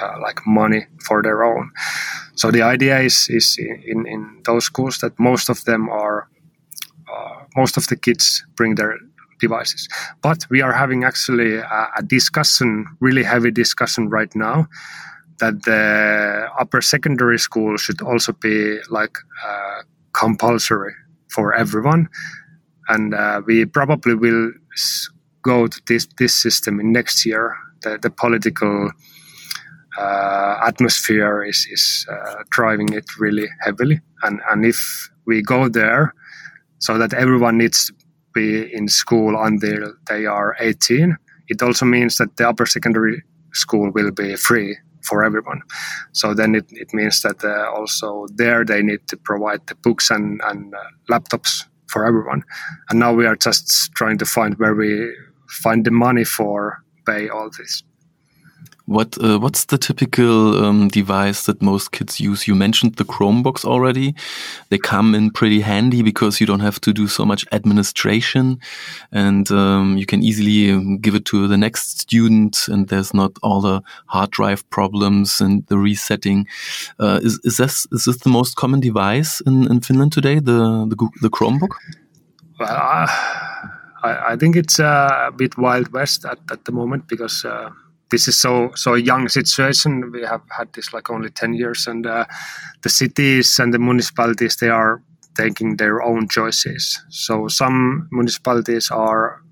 [0.00, 1.70] uh, like money for their own.
[2.34, 6.28] So the idea is is in, in those schools that most of them are
[7.12, 8.98] uh, most of the kids bring their
[9.40, 9.88] devices.
[10.22, 14.66] But we are having actually a, a discussion, really heavy discussion right now,
[15.38, 20.94] that the upper secondary school should also be like uh, compulsory
[21.28, 22.08] for everyone,
[22.88, 24.52] and uh, we probably will
[25.42, 27.56] go to this this system in next year.
[27.82, 28.90] The, the political
[29.98, 36.14] uh, atmosphere is is uh, driving it really heavily, and and if we go there,
[36.78, 37.90] so that everyone needs
[38.34, 41.16] be in school until they are 18.
[41.48, 45.62] It also means that the upper secondary school will be free for everyone.
[46.12, 50.10] So then it, it means that uh, also there they need to provide the books
[50.10, 50.78] and, and uh,
[51.10, 52.42] laptops for everyone.
[52.90, 55.14] And now we are just trying to find where we
[55.48, 57.82] find the money for pay all this.
[58.86, 62.46] What uh, what's the typical um, device that most kids use?
[62.46, 64.14] You mentioned the Chromebooks already.
[64.68, 68.58] They come in pretty handy because you don't have to do so much administration,
[69.10, 73.32] and um, you can easily um, give it to the next student, and there's not
[73.42, 76.46] all the hard drive problems and the resetting.
[77.00, 80.40] Uh, is is this is this the most common device in, in Finland today?
[80.40, 81.74] The the, the Chromebook.
[82.60, 82.76] Well,
[84.04, 87.70] I, I, think it's uh, a bit wild west at, at the moment because uh,
[88.14, 90.12] this is so so young situation.
[90.12, 92.24] We have had this like only ten years, and uh,
[92.82, 95.02] the cities and the municipalities they are
[95.34, 96.82] taking their own choices.
[97.10, 99.42] So some municipalities are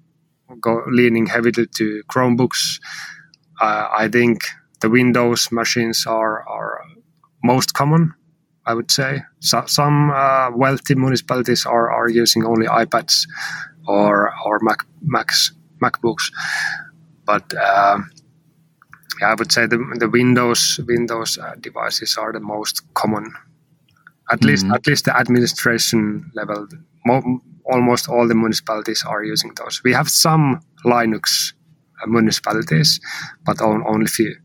[0.60, 2.78] go, leaning heavily to Chromebooks.
[3.60, 4.36] Uh, I think
[4.80, 6.80] the Windows machines are are
[7.42, 8.14] most common.
[8.64, 13.26] I would say so, some uh, wealthy municipalities are, are using only iPads
[13.88, 15.50] or or Mac Macs
[15.82, 16.30] MacBooks,
[17.26, 18.08] but um,
[19.20, 23.32] yeah, I would say the the Windows Windows uh, devices are the most common.
[24.30, 24.48] At mm-hmm.
[24.48, 26.66] least at least the administration level,
[27.06, 29.82] mo- almost all the municipalities are using those.
[29.84, 31.52] We have some Linux
[32.02, 33.00] uh, municipalities,
[33.44, 34.36] but on, only few.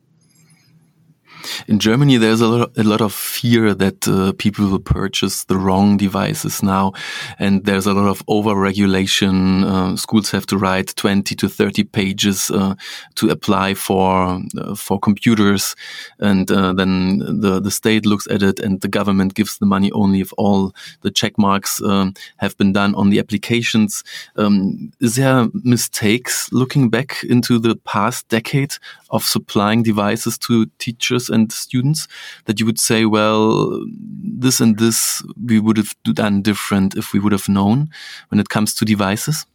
[1.67, 5.57] In Germany, there's a lot, a lot of fear that uh, people will purchase the
[5.57, 6.93] wrong devices now,
[7.39, 9.63] and there's a lot of over-regulation.
[9.63, 12.75] Uh, schools have to write 20 to 30 pages uh,
[13.15, 15.75] to apply for uh, for computers,
[16.19, 19.91] and uh, then the the state looks at it, and the government gives the money
[19.91, 24.03] only if all the check marks um, have been done on the applications.
[24.35, 28.75] Um, is there mistakes looking back into the past decade
[29.09, 32.07] of supplying devices to teachers and students
[32.45, 33.83] that you would say, well,
[34.21, 37.89] this and this we would have done different if we would have known
[38.29, 39.45] when it comes to devices?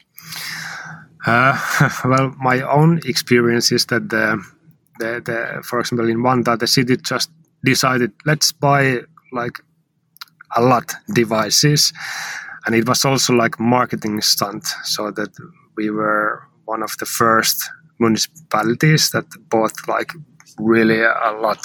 [1.26, 1.58] Uh,
[2.04, 4.42] well, my own experience is that the,
[4.98, 7.30] the, the, for example, in Vantaa, the city just
[7.64, 8.98] decided let's buy
[9.32, 9.58] like
[10.56, 11.92] a lot devices,
[12.66, 15.30] and it was also like marketing stunt, so that
[15.76, 20.12] we were one of the first municipalities that bought like
[20.58, 21.60] really a lot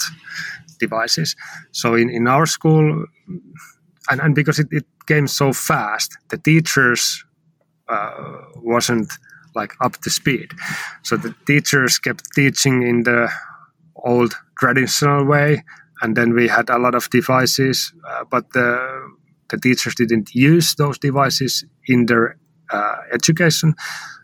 [0.78, 1.36] devices.
[1.72, 3.06] So in, in our school,
[4.10, 7.24] and, and because it, it came so fast, the teachers
[7.88, 9.12] uh, wasn't
[9.54, 10.52] like up to speed.
[11.02, 13.30] So the teachers kept teaching in the
[13.96, 15.64] old traditional way,
[16.02, 19.08] and then we had a lot of devices, uh, but the
[19.50, 22.36] the teachers didn't use those devices in their
[22.70, 23.74] uh, education.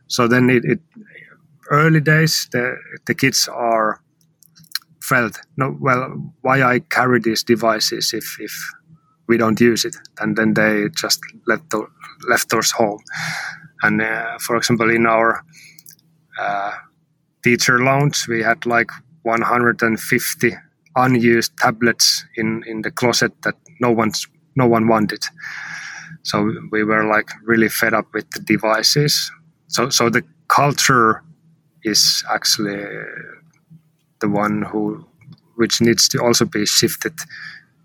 [0.07, 0.81] So then it, it
[1.71, 4.01] early days the the kids are
[5.03, 5.41] felt.
[5.57, 8.53] No well why I carry these devices if if
[9.29, 9.97] we don't use it?
[10.21, 11.87] And then they just left the,
[12.29, 13.01] left us home
[13.83, 15.45] and uh, for example in our
[16.41, 16.73] uh,
[17.43, 18.91] teacher lounge we had like
[19.23, 20.57] 150
[20.97, 25.23] unused tablets in in the closet that no one's no one wanted.
[26.23, 29.31] So we were like really fed up with the devices.
[29.69, 31.23] So so the culture
[31.85, 32.83] is actually
[34.21, 35.07] the one who
[35.57, 37.13] which needs to also be shifted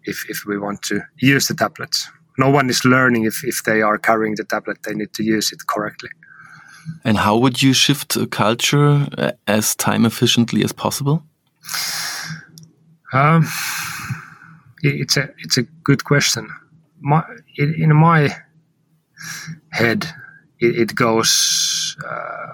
[0.06, 2.10] if, if we want to use the tablets.
[2.38, 5.52] No one is learning if, if they are carrying the tablet, they need to use
[5.52, 6.10] it correctly.
[7.04, 11.24] And how would you shift a culture uh, as time efficiently as possible?
[13.14, 13.48] Um,
[14.82, 16.50] it's a it's a good question.
[17.02, 17.24] My,
[17.58, 18.36] in my
[19.72, 20.06] head,
[20.60, 22.48] it, it goes uh,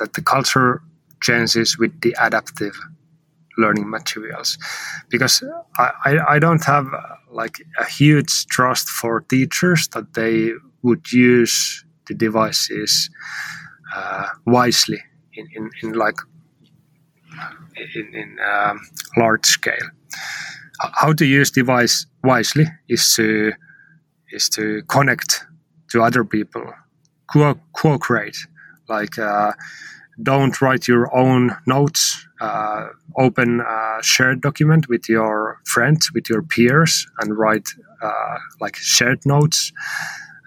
[0.00, 0.82] that the culture
[1.22, 2.74] changes with the adaptive
[3.58, 4.58] learning materials
[5.10, 5.42] because
[5.78, 6.86] I, I, I don't have
[7.30, 13.10] like a huge trust for teachers that they would use the devices
[13.94, 15.02] uh, wisely
[15.34, 16.16] in, in, in like
[17.94, 18.80] in, in um,
[19.16, 19.88] large scale.
[20.80, 23.52] How to use device wisely is to
[24.32, 25.44] is to connect
[25.90, 26.64] to other people,
[27.32, 28.36] co- co-create.
[28.90, 29.52] Like uh,
[30.22, 32.26] don't write your own notes.
[32.40, 37.68] Uh, open a shared document with your friends, with your peers, and write
[38.02, 39.72] uh, like shared notes.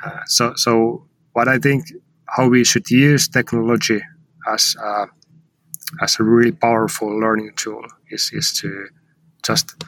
[0.06, 1.86] Uh, so, so what I think
[2.28, 4.02] how we should use technology
[4.52, 5.06] as a,
[6.02, 8.88] as a really powerful learning tool is is to
[9.44, 9.84] just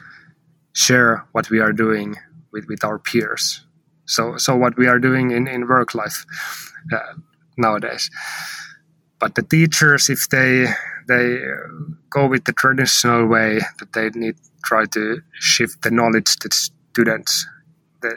[0.72, 2.16] share what we are doing
[2.52, 3.66] with, with our peers.
[4.04, 6.24] So, so what we are doing in, in work life
[6.92, 7.14] uh,
[7.56, 8.10] nowadays.
[9.18, 10.66] But the teachers if they
[11.08, 11.38] they
[12.10, 17.46] go with the traditional way that they need try to shift the knowledge to students
[18.02, 18.12] the,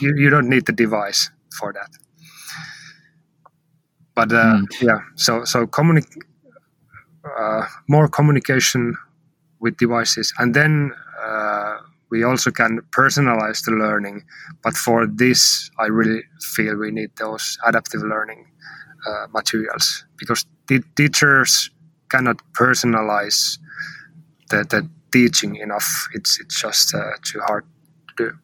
[0.00, 1.90] you, you don't need the device for that.
[4.14, 4.66] But uh, mm.
[4.80, 6.22] yeah so so communi-
[7.24, 8.96] uh, more communication
[9.60, 10.32] with devices.
[10.38, 11.07] And then uh,
[12.10, 14.22] we also can personalize the learning
[14.62, 16.22] but for this i really
[16.54, 18.46] feel we need those adaptive learning
[19.06, 20.44] uh, materials because
[20.96, 21.70] teachers
[22.08, 23.58] cannot personalize
[24.50, 26.08] the, the teaching enough.
[26.14, 27.64] It's it's just uh, too hard
[28.08, 28.38] to do.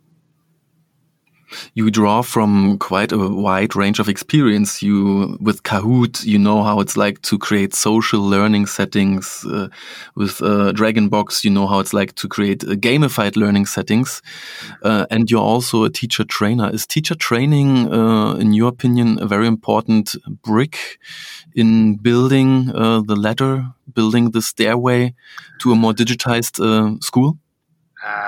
[1.74, 4.82] You draw from quite a wide range of experience.
[4.82, 9.44] You with Kahoot, you know how it's like to create social learning settings.
[9.44, 9.68] Uh,
[10.14, 14.22] with uh, Dragonbox, you know how it's like to create uh, gamified learning settings.
[14.82, 16.70] Uh, and you're also a teacher trainer.
[16.70, 20.98] Is teacher training, uh, in your opinion, a very important brick
[21.54, 25.14] in building uh, the ladder, building the stairway
[25.60, 27.38] to a more digitized school?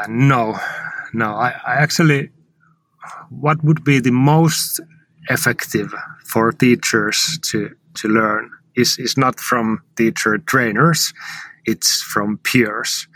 [0.08, 0.56] no,
[1.12, 1.34] no.
[1.34, 2.30] I, I actually
[3.30, 4.80] what would be the most
[5.28, 5.92] effective
[6.24, 11.12] for teachers to, to learn is, is not from teacher trainers,
[11.64, 13.08] it's from peers.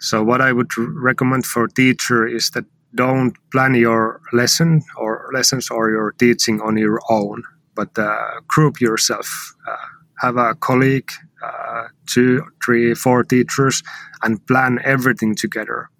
[0.00, 2.64] So what I would recommend for teacher is that
[2.94, 7.42] don't plan your lesson or lessons or your teaching on your own,
[7.74, 9.54] but uh, group yourself.
[9.68, 9.76] Uh,
[10.20, 11.10] have a colleague,
[11.44, 13.82] uh, two, three, four teachers,
[14.22, 15.90] and plan everything together.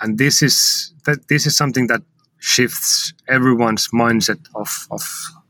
[0.00, 2.02] And this is that this is something that
[2.40, 5.02] shifts everyone's mindset of, of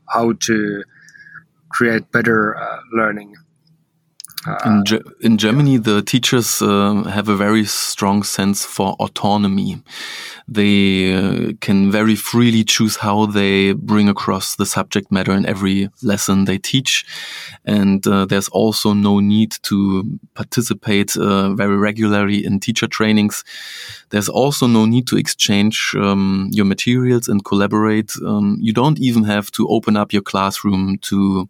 [0.09, 0.83] how to
[1.69, 3.35] create better uh, learning.
[4.65, 9.83] In, Ge in, Germany, the teachers uh, have a very strong sense for autonomy.
[10.47, 15.89] They uh, can very freely choose how they bring across the subject matter in every
[16.01, 17.05] lesson they teach.
[17.65, 23.43] And uh, there's also no need to participate uh, very regularly in teacher trainings.
[24.09, 28.13] There's also no need to exchange um, your materials and collaborate.
[28.25, 31.47] Um, you don't even have to open up your classroom to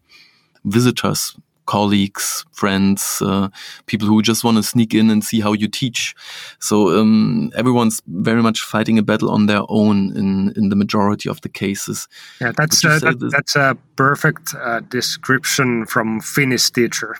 [0.66, 1.38] visitors
[1.72, 3.48] colleagues, friends, uh,
[3.86, 6.14] people who just want to sneak in and see how you teach.
[6.60, 11.30] So um, everyone's very much fighting a battle on their own in in the majority
[11.30, 12.08] of the cases.
[12.42, 17.16] Yeah, that's uh, that, that's a perfect uh, description from Finnish teacher.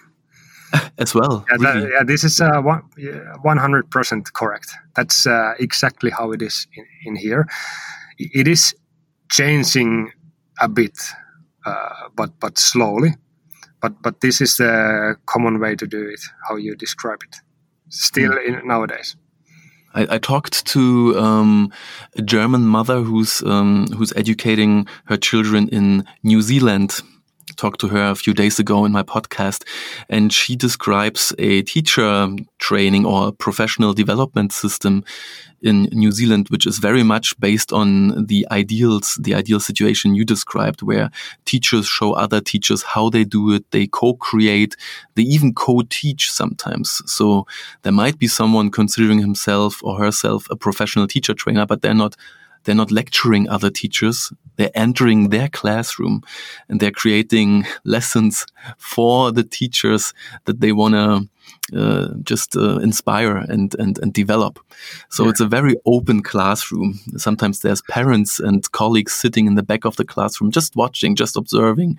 [0.98, 1.82] As well, yeah, really.
[1.82, 2.62] that, yeah this is uh,
[3.44, 4.70] one hundred percent correct.
[4.96, 7.46] That's uh, exactly how it is in, in here.
[8.18, 8.76] It is
[9.30, 10.12] changing
[10.60, 10.98] a bit,
[11.66, 13.16] uh, but but slowly
[13.82, 17.38] but but this is the common way to do it how you describe it
[17.90, 18.48] still mm.
[18.48, 19.16] in, nowadays
[19.94, 21.74] I, I, talked to um,
[22.16, 27.02] a German mother who's um, who's educating her children in New Zealand.
[27.62, 29.66] Talked to her a few days ago in my podcast,
[30.10, 35.04] and she describes a teacher training or professional development system
[35.62, 40.26] in New Zealand, which is very much based on the ideals, the ideal situation you
[40.26, 41.12] described, where
[41.46, 43.64] teachers show other teachers how they do it.
[43.70, 44.76] They co-create.
[45.14, 47.04] They even co-teach sometimes.
[47.06, 47.46] So
[47.84, 52.16] there might be someone considering himself or herself a professional teacher trainer, but they're not
[52.64, 54.32] they're not lecturing other teachers.
[54.56, 56.24] They're entering their classroom
[56.70, 58.46] and they're creating lessons
[58.78, 60.14] for the teachers
[60.46, 61.28] that they want to
[62.24, 64.60] just uh, inspire and, and, and develop.
[65.10, 65.30] So yeah.
[65.30, 67.00] it's a very open classroom.
[67.18, 71.38] Sometimes there's parents and colleagues sitting in the back of the classroom, just watching, just
[71.38, 71.98] observing,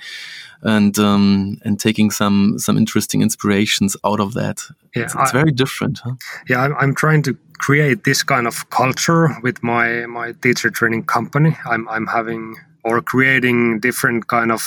[0.62, 4.60] and um, and taking some some interesting inspirations out of that.
[4.94, 6.00] Yeah, it's, it's I, very different.
[6.04, 6.14] Huh?
[6.48, 11.04] Yeah, I'm, I'm trying to create this kind of culture with my my teacher training
[11.04, 11.56] company.
[11.64, 14.62] I'm I'm having or creating different kind of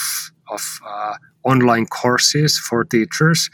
[0.49, 3.49] of uh, online courses for teachers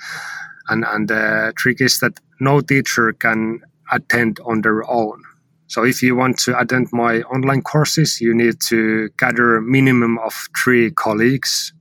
[0.72, 3.62] and and the trick is that no teacher can
[3.92, 5.22] attend on their own.
[5.68, 10.18] So if you want to attend my online courses you need to gather a minimum
[10.20, 11.74] of three colleagues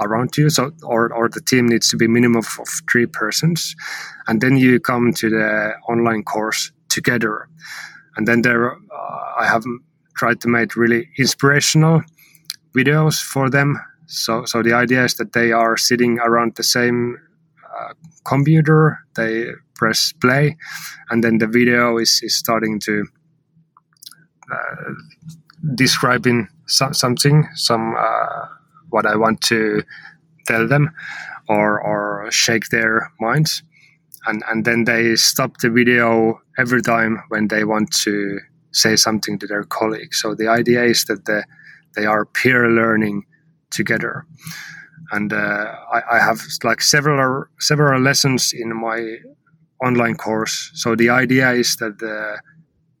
[0.00, 0.48] around you.
[0.48, 3.76] So or, or the team needs to be minimum of three persons.
[4.26, 7.48] And then you come to the online course together.
[8.16, 9.64] And then there uh, i have
[10.16, 12.02] tried to make really inspirational
[12.76, 13.78] videos for them.
[14.06, 17.18] So so the idea is that they are sitting around the same
[18.24, 20.56] computer, they press play,
[21.10, 23.04] and then the video is, is starting to
[24.52, 24.92] uh,
[25.74, 28.46] describing so- something, some uh,
[28.90, 29.82] what I want to
[30.46, 30.90] tell them,
[31.48, 33.62] or or shake their minds,
[34.26, 38.38] and and then they stop the video every time when they want to
[38.72, 40.20] say something to their colleagues.
[40.20, 41.44] So the idea is that the,
[41.96, 43.24] they are peer learning
[43.70, 44.24] together
[45.12, 49.16] and uh, I, I, have like several several lessons in my
[49.84, 50.70] online course.
[50.74, 52.40] So the idea is that uh,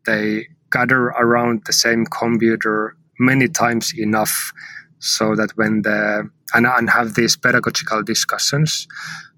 [0.06, 4.52] they gather around the same computer many times enough,
[4.98, 8.88] so that when the and, and have these pedagogical discussions,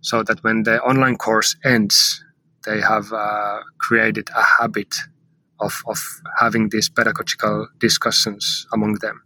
[0.01, 2.25] so that when the online course ends,
[2.65, 4.95] they have uh, created a habit
[5.61, 5.99] of, of
[6.39, 9.23] having these pedagogical discussions among them.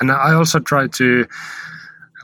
[0.00, 1.26] And I also try to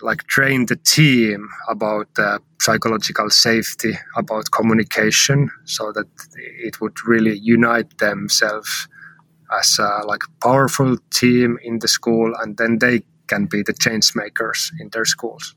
[0.03, 7.39] like train the team about uh, psychological safety, about communication, so that it would really
[7.39, 8.89] unite themselves
[9.59, 14.13] as a like powerful team in the school, and then they can be the change
[14.15, 15.55] makers in their schools.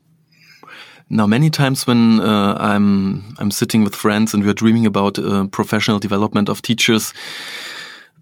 [1.10, 5.46] Now, many times when uh, I'm I'm sitting with friends and we're dreaming about uh,
[5.48, 7.12] professional development of teachers,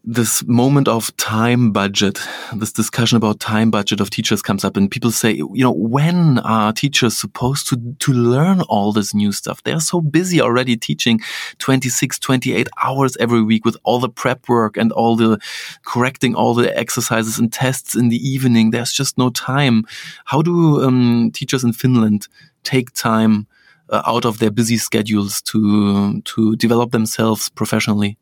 [0.05, 2.19] this moment of time budget,
[2.55, 6.41] this discussion about time budget of teachers comes up and people say, you know, when
[6.41, 9.63] are teachers supposed to, to learn all this new stuff?
[9.63, 11.21] They're so busy already teaching
[11.59, 15.39] 26, 28 hours every week with all the prep work and all the
[15.85, 18.71] correcting all the exercises and tests in the evening.
[18.71, 19.85] There's just no time.
[20.25, 22.27] How do um, teachers in Finland
[22.65, 23.47] take time
[23.89, 28.19] uh, out of their busy schedules to, to develop themselves professionally?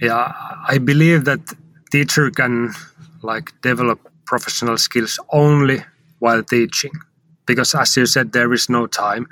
[0.00, 0.32] Yeah
[0.68, 1.40] i believe that
[1.90, 2.72] teacher can
[3.22, 5.82] like develop professional skills only
[6.20, 6.92] while teaching
[7.50, 9.26] because as you said there is no time.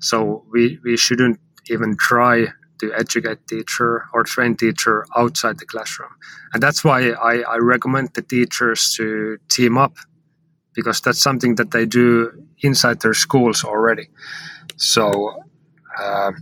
[0.00, 1.38] So we we shouldn't
[1.70, 2.34] even try
[2.80, 6.10] to educate teacher or train teacher outside the classroom.
[6.52, 6.98] And that's why
[7.30, 9.94] i, I recommend the teachers to team up
[10.74, 12.32] because that's something that they do
[12.62, 14.08] inside their schools already.
[14.76, 15.00] So
[15.96, 16.32] uh,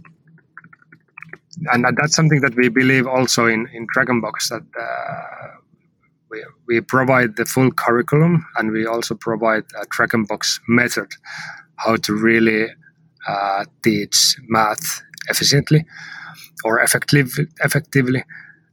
[1.73, 5.57] and that's something that we believe also in in Dragonbox that uh,
[6.31, 11.09] we we provide the full curriculum and we also provide a Dragonbox method
[11.77, 12.69] how to really
[13.27, 15.85] uh, teach math efficiently
[16.65, 17.33] or effective,
[17.63, 18.25] effectively.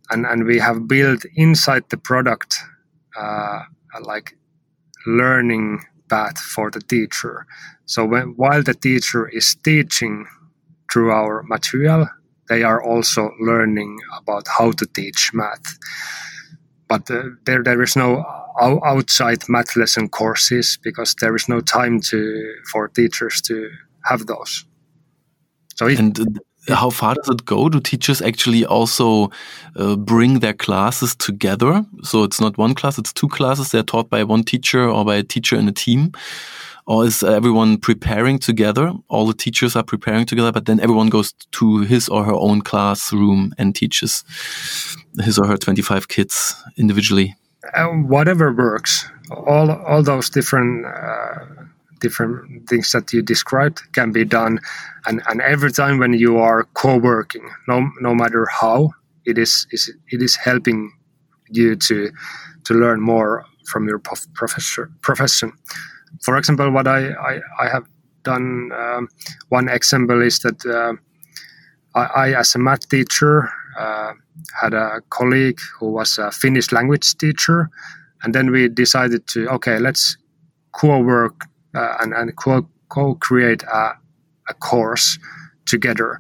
[0.09, 2.55] And and we have built inside the product
[3.19, 3.63] uh,
[4.01, 4.37] like
[5.05, 7.45] learning path for the teacher.
[7.85, 10.25] So when, while the teacher is teaching
[10.91, 12.07] through our material
[12.47, 15.77] they are also learning about how to teach math.
[16.87, 18.23] But uh, there, there is no
[18.59, 23.69] outside math lesson courses because there is no time to for teachers to
[24.05, 24.65] have those.
[25.75, 27.69] So and uh, how far does it go?
[27.69, 29.29] Do teachers actually also
[29.75, 31.85] uh, bring their classes together?
[32.03, 33.71] So it's not one class; it's two classes.
[33.71, 36.13] They're taught by one teacher or by a teacher in a team
[36.87, 38.93] or is everyone preparing together?
[39.09, 42.61] All the teachers are preparing together, but then everyone goes to his or her own
[42.61, 44.23] classroom and teaches
[45.19, 47.35] his or her 25 kids individually.
[47.73, 49.09] Uh, whatever works.
[49.29, 51.45] All all those different uh,
[51.99, 54.59] different things that you described can be done,
[55.05, 58.91] and and every time when you are co-working, no no matter how,
[59.25, 60.93] it is, is it is helping
[61.49, 62.09] you to
[62.63, 65.51] to learn more from your prof- professor profession
[66.21, 67.85] for example, what I, I, I have
[68.23, 69.07] done, um,
[69.49, 70.93] one example is that uh,
[71.97, 74.13] I, I, as a math teacher, uh,
[74.59, 77.69] had a colleague who was a Finnish language teacher.
[78.23, 80.17] And then we decided to, okay, let's
[80.73, 81.45] co work
[81.75, 83.93] uh, and, and co create a,
[84.49, 85.19] a course
[85.65, 86.19] together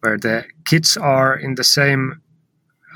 [0.00, 2.20] where the kids are in the same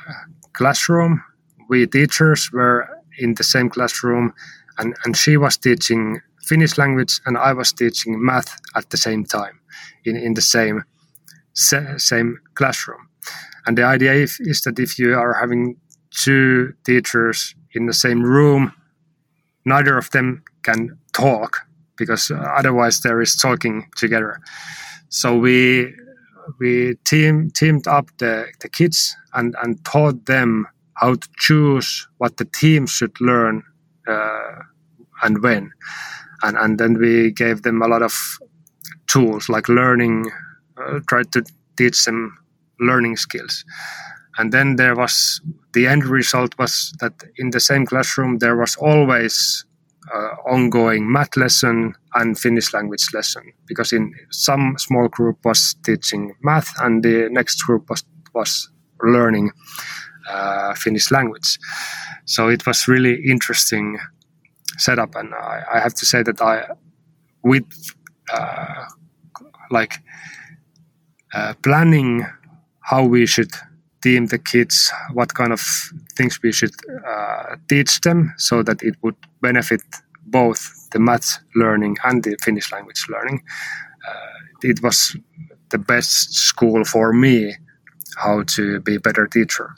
[0.08, 0.12] uh,
[0.52, 1.22] classroom.
[1.68, 2.88] We teachers were
[3.18, 4.32] in the same classroom,
[4.78, 6.20] and, and she was teaching
[6.50, 9.60] Finnish language and I was teaching math at the same time
[10.04, 10.82] in, in the same
[11.52, 13.08] same classroom.
[13.66, 15.76] And the idea is, is that if you are having
[16.10, 18.72] two teachers in the same room,
[19.64, 21.58] neither of them can talk
[21.96, 24.40] because otherwise there is talking together.
[25.08, 25.94] So we
[26.58, 32.38] we team teamed up the, the kids and, and taught them how to choose what
[32.38, 33.62] the team should learn
[34.08, 34.62] uh,
[35.22, 35.70] and when
[36.42, 38.38] and and then we gave them a lot of
[39.06, 40.30] tools like learning,
[40.76, 41.44] uh, tried to
[41.76, 42.36] teach them
[42.78, 43.64] learning skills,
[44.38, 45.40] and then there was
[45.72, 49.64] the end result was that in the same classroom there was always
[50.12, 56.34] uh, ongoing math lesson and Finnish language lesson because in some small group was teaching
[56.42, 58.70] math and the next group was was
[59.02, 59.50] learning
[60.28, 61.58] uh, Finnish language.
[62.24, 63.98] So it was really interesting
[64.78, 66.66] setup, and I, I have to say that I,
[67.42, 67.64] with
[68.32, 68.84] uh,
[69.70, 69.94] like
[71.34, 72.26] uh, planning
[72.80, 73.52] how we should
[74.02, 75.60] team the kids, what kind of
[76.16, 76.74] things we should
[77.06, 79.82] uh, teach them, so that it would benefit
[80.26, 83.42] both the math learning and the Finnish language learning.
[84.08, 85.16] Uh, it was
[85.70, 87.54] the best school for me
[88.16, 89.74] how to be a better teacher.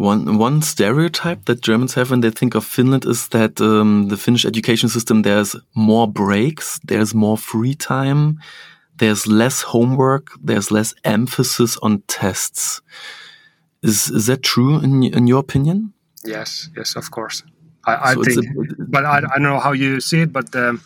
[0.00, 4.16] One one stereotype that Germans have when they think of Finland is that um, the
[4.16, 8.38] Finnish education system there's more breaks, there's more free time,
[8.96, 12.80] there's less homework, there's less emphasis on tests.
[13.82, 15.92] Is is that true in in your opinion?
[16.24, 17.44] Yes, yes, of course.
[17.84, 20.32] I, I so think, a, but I, I don't know how you see it.
[20.32, 20.80] But the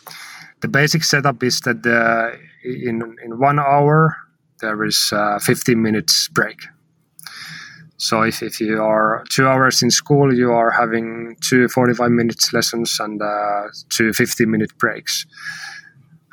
[0.59, 4.17] the basic setup is that the, in in one hour
[4.59, 6.67] there is uh, 15 minutes break
[7.97, 12.51] So if, if you are two hours in school, you are having two 45 minutes
[12.51, 15.25] lessons and uh, two 50 minute breaks.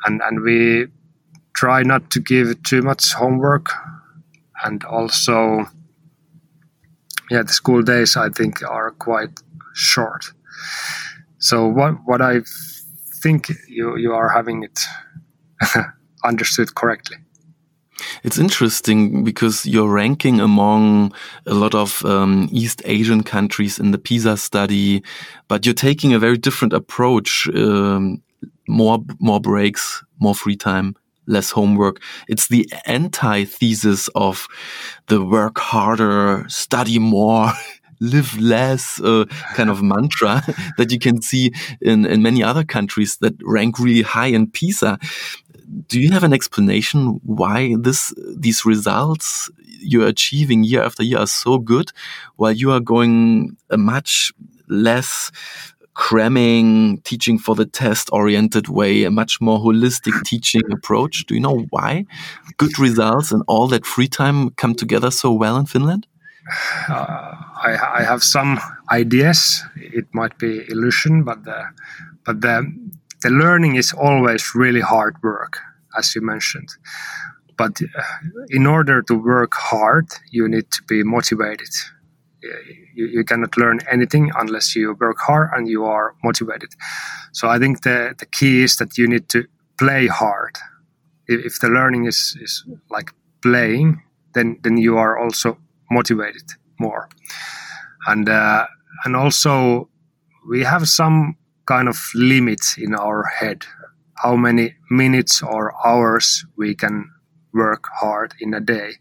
[0.05, 0.89] And, and we
[1.55, 3.69] try not to give too much homework.
[4.65, 5.67] And also,
[7.31, 9.41] yeah, the school days I think are quite
[9.75, 10.33] short.
[11.39, 12.43] So what what I
[13.23, 14.79] think you you are having it
[16.25, 17.17] understood correctly.
[18.23, 21.13] It's interesting because you're ranking among
[21.47, 25.03] a lot of um, East Asian countries in the PISA study,
[25.49, 27.49] but you're taking a very different approach.
[27.55, 28.23] Um,
[28.69, 30.95] more more breaks, more free time,
[31.27, 32.01] less homework.
[32.29, 34.47] It's the antithesis of
[35.07, 37.53] the work harder, study more.
[38.03, 39.25] live less uh,
[39.55, 40.43] kind of mantra
[40.77, 44.99] that you can see in, in many other countries that rank really high in PISA
[45.89, 49.51] do you have an explanation why this these results
[49.81, 51.93] you're achieving year after year are so good
[52.37, 54.33] while you are going a much
[54.69, 55.31] less
[55.95, 61.27] cramming teaching for the test oriented way a much more holistic teaching approach?
[61.27, 62.07] Do you know why
[62.57, 66.07] good results and all that free time come together so well in finland?
[66.89, 68.59] Uh, I, I, have some
[68.91, 69.63] ideas.
[69.77, 71.69] It might be illusion but the
[72.25, 72.67] but the
[73.23, 75.59] the learning is always really hard work,
[75.97, 76.69] as you mentioned.
[77.57, 78.03] But uh,
[78.49, 81.69] in order to work hard, you need to be motivated.
[82.95, 86.71] You, you cannot learn anything unless you work hard and you are motivated.
[87.33, 89.45] So I think the, the key is that you need to
[89.79, 90.57] play hard.
[91.29, 93.13] If, if the learning is, is like
[93.43, 94.03] playing,
[94.35, 95.59] then, then you are also
[95.91, 96.51] motivated
[96.81, 97.09] more.
[98.07, 98.67] And, uh,
[99.05, 99.89] and also
[100.49, 101.37] we have some
[101.67, 103.65] kind of limits in our head.
[104.17, 107.11] How many minutes or hours we can
[107.53, 108.93] work hard in a day.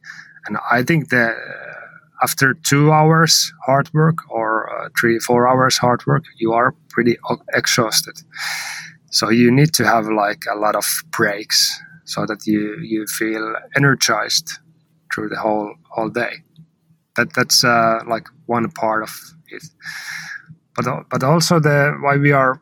[0.46, 5.78] And i think that uh, after two hours hard work or uh, three four hours
[5.78, 7.18] hard work you are pretty
[7.54, 8.22] exhausted.
[9.12, 13.56] So you need to have like a lot of breaks so that you you feel
[13.76, 14.50] energized
[15.14, 16.34] through the whole whole day.
[17.16, 19.12] That that's uh, like one part of
[19.50, 19.64] it
[20.76, 22.62] but but also the why we are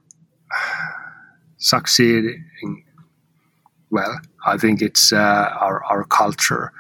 [1.58, 2.84] succeeding
[3.90, 4.20] well.
[4.46, 6.72] I think it's uh, our our culture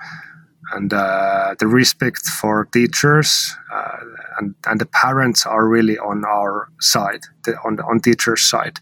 [0.71, 3.97] and uh, the respect for teachers uh,
[4.37, 8.79] and and the parents are really on our side, the, on on teachers' side.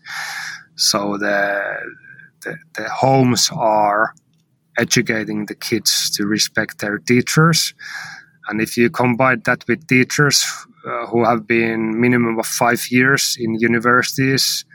[0.76, 1.62] So the,
[2.44, 4.14] the the homes are
[4.78, 7.74] educating the kids to respect their teachers.
[8.50, 10.46] And if you combine that with teachers
[11.08, 14.66] who have been minimum of five years in universities,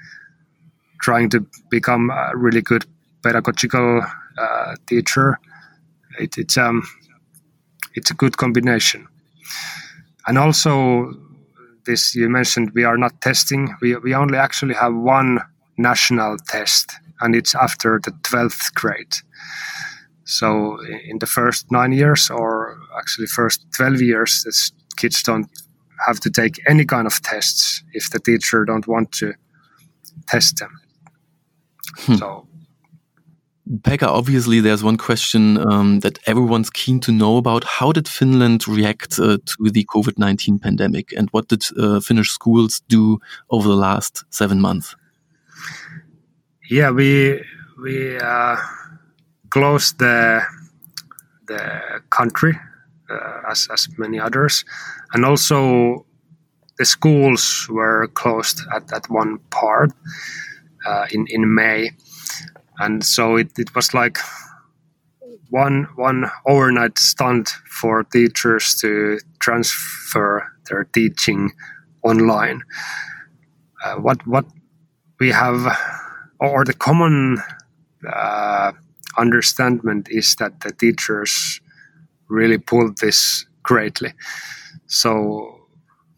[1.01, 2.85] trying to become a really good
[3.23, 4.03] pedagogical
[4.39, 5.39] uh, teacher,
[6.19, 6.83] it, it's um,
[7.95, 9.07] it's a good combination.
[10.27, 11.13] And also,
[11.87, 13.75] this you mentioned, we are not testing.
[13.81, 15.41] We we only actually have one
[15.79, 19.15] national test, and it's after the twelfth grade.
[20.25, 20.79] So
[21.11, 24.45] in the first nine years, or actually first twelve years,
[24.97, 25.51] kids don't
[26.07, 29.35] have to take any kind of tests if the teacher don't want to
[30.27, 30.81] test them.
[31.99, 32.15] Hmm.
[32.15, 32.47] So
[33.71, 37.65] Pekka, obviously, there's one question um, that everyone's keen to know about.
[37.65, 41.13] How did Finland react uh, to the COVID 19 pandemic?
[41.17, 44.97] And what did uh, Finnish schools do over the last seven months?
[46.69, 47.43] Yeah, we,
[47.81, 48.57] we uh,
[49.51, 50.43] closed the,
[51.47, 52.59] the country
[53.51, 54.65] as, as many others.
[55.13, 56.07] And also,
[56.79, 59.93] the schools were closed at, at one part
[60.87, 61.91] uh, in, in May.
[62.79, 64.19] And so it, it was like
[65.51, 71.53] one one overnight stunt for teachers to transfer their teaching
[72.03, 72.63] online.
[73.85, 74.47] Uh, what what
[75.21, 75.77] we have,
[76.41, 77.39] or the common
[78.11, 78.73] uh,
[79.19, 81.61] understanding is that the teachers
[82.33, 84.13] really pulled this greatly.
[84.87, 85.61] So,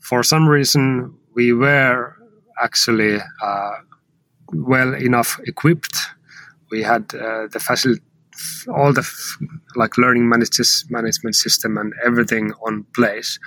[0.00, 2.16] for some reason, we were
[2.62, 3.72] actually uh,
[4.52, 5.96] well enough equipped.
[6.70, 8.02] We had uh, the facility,
[8.68, 9.06] all the
[9.76, 13.38] like learning management system and everything on place,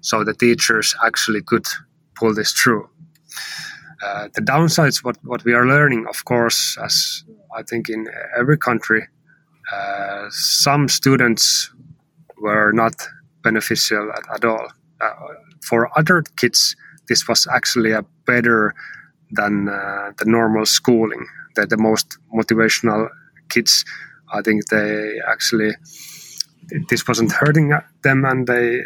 [0.00, 1.66] so the teachers actually could
[2.14, 2.88] pull this through.
[4.02, 7.24] Uh, the downsides, what what we are learning, of course, as
[7.56, 8.06] I think in
[8.38, 9.08] every country,
[9.72, 11.70] uh, some students
[12.44, 12.94] were not
[13.42, 14.68] beneficial at, at all.
[15.00, 15.10] Uh,
[15.62, 16.76] for other kids,
[17.08, 18.74] this was actually a better
[19.30, 21.26] than uh, the normal schooling.
[21.56, 23.08] That the most motivational
[23.48, 23.84] kids,
[24.32, 25.72] I think they actually
[26.88, 27.72] this wasn't hurting
[28.02, 28.82] them, and they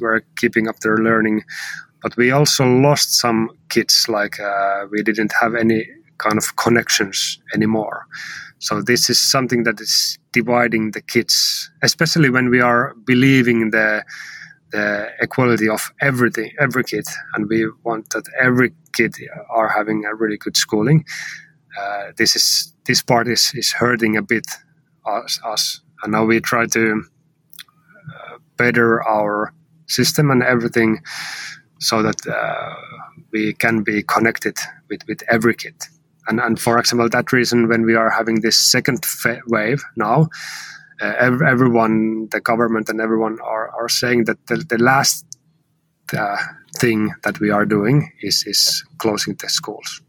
[0.00, 1.42] were keeping up their learning,
[2.02, 4.06] but we also lost some kids.
[4.08, 5.82] Like uh, we didn't have any
[6.18, 8.06] kind of connections anymore.
[8.58, 14.04] So this is something that is dividing the kids, especially when we are believing the
[14.70, 19.14] the equality of everything, every kid, and we want that every kid
[19.48, 21.04] are having a really good schooling.
[21.80, 24.46] Uh, this is this part is, is hurting a bit
[25.06, 27.02] us, us, and now we try to
[28.14, 29.54] uh, better our
[29.86, 31.00] system and everything
[31.78, 32.74] so that uh,
[33.32, 34.56] we can be connected
[34.88, 35.74] with, with every kid.
[36.28, 39.04] And, and for example, that reason, when we are having this second
[39.46, 40.28] wave now,
[41.00, 45.24] uh, everyone, the government and everyone are, are saying that the, the last
[46.16, 46.36] uh,
[46.76, 50.02] thing that we are doing is, is closing the schools.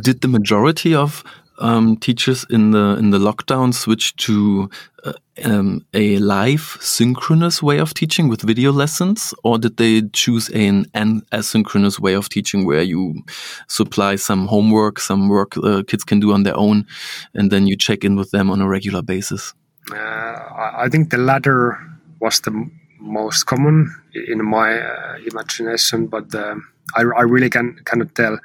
[0.00, 1.24] Did the majority of
[1.58, 4.68] um, teachers in the in the lockdown switch to
[5.04, 5.12] uh,
[5.44, 10.86] um, a live synchronous way of teaching with video lessons, or did they choose an,
[10.94, 13.22] an asynchronous way of teaching where you
[13.68, 16.86] supply some homework, some work uh, kids can do on their own,
[17.34, 19.54] and then you check in with them on a regular basis?
[19.92, 21.78] Uh, I think the latter
[22.20, 26.56] was the most common in my uh, imagination, but uh,
[26.96, 28.38] I, I, really can cannot tell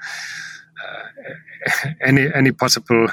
[2.01, 3.07] any any possible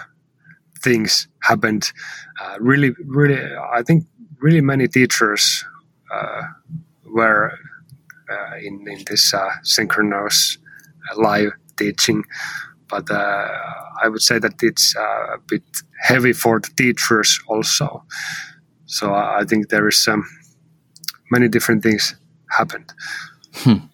[0.82, 1.92] things happened.
[2.40, 3.40] Uh, really, really,
[3.72, 4.04] I think
[4.40, 5.64] really many teachers
[6.12, 6.42] uh,
[7.04, 7.52] were
[8.30, 10.58] uh, in in this uh, synchronous
[11.10, 12.24] uh, live teaching,
[12.88, 13.48] but uh,
[14.02, 15.62] I would say that it's a bit
[16.00, 18.04] heavy for the teachers also.
[18.86, 20.24] So I think there is um,
[21.30, 22.14] many different things
[22.50, 22.92] happened.
[23.54, 23.88] Hmm.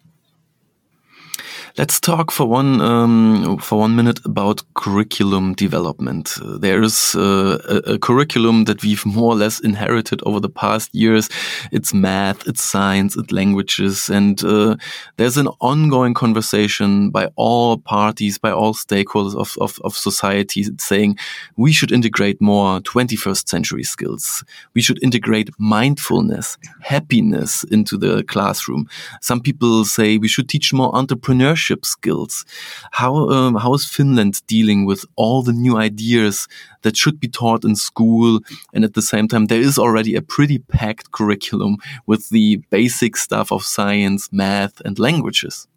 [1.77, 6.37] Let's talk for one um, for one minute about curriculum development.
[6.61, 10.95] There is uh, a, a, curriculum that we've more or less inherited over the past
[10.95, 11.31] years.
[11.73, 14.77] It's math, it's science, it's languages, and uh,
[15.17, 21.17] there's an ongoing conversation by all parties, by all stakeholders of, of, of society, saying
[21.57, 24.45] we should integrate more 21st century skills.
[24.75, 28.87] We should integrate mindfulness, happiness into the classroom.
[29.23, 32.45] Some people say we should teach more entrepreneurship skills.
[32.93, 36.49] How um, how is Finland dealing with all the new ideas
[36.83, 38.41] that should be taught in school,
[38.73, 43.17] and at the same time there is already a pretty packed curriculum with the basic
[43.17, 45.69] stuff of science, math, and languages.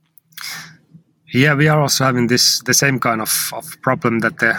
[1.34, 4.54] Yeah, we are also having this the same kind of, of problem that the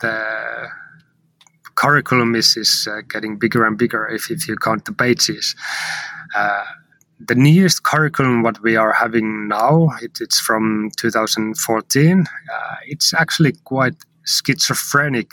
[0.00, 0.68] the
[1.74, 5.54] curriculum is is uh, getting bigger and bigger if, if you count the pages.
[6.36, 6.64] Uh,
[7.26, 13.52] the newest curriculum what we are having now it, it's from 2014 uh, it's actually
[13.64, 13.94] quite
[14.24, 15.30] schizophrenic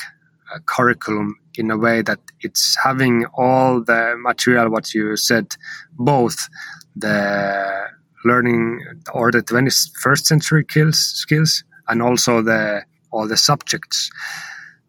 [0.54, 5.56] uh, curriculum in a way that it's having all the material what you said
[5.98, 6.50] both
[6.96, 7.88] the
[8.26, 8.82] learning
[9.14, 14.10] or the 21st century skills skills and also the all the subjects.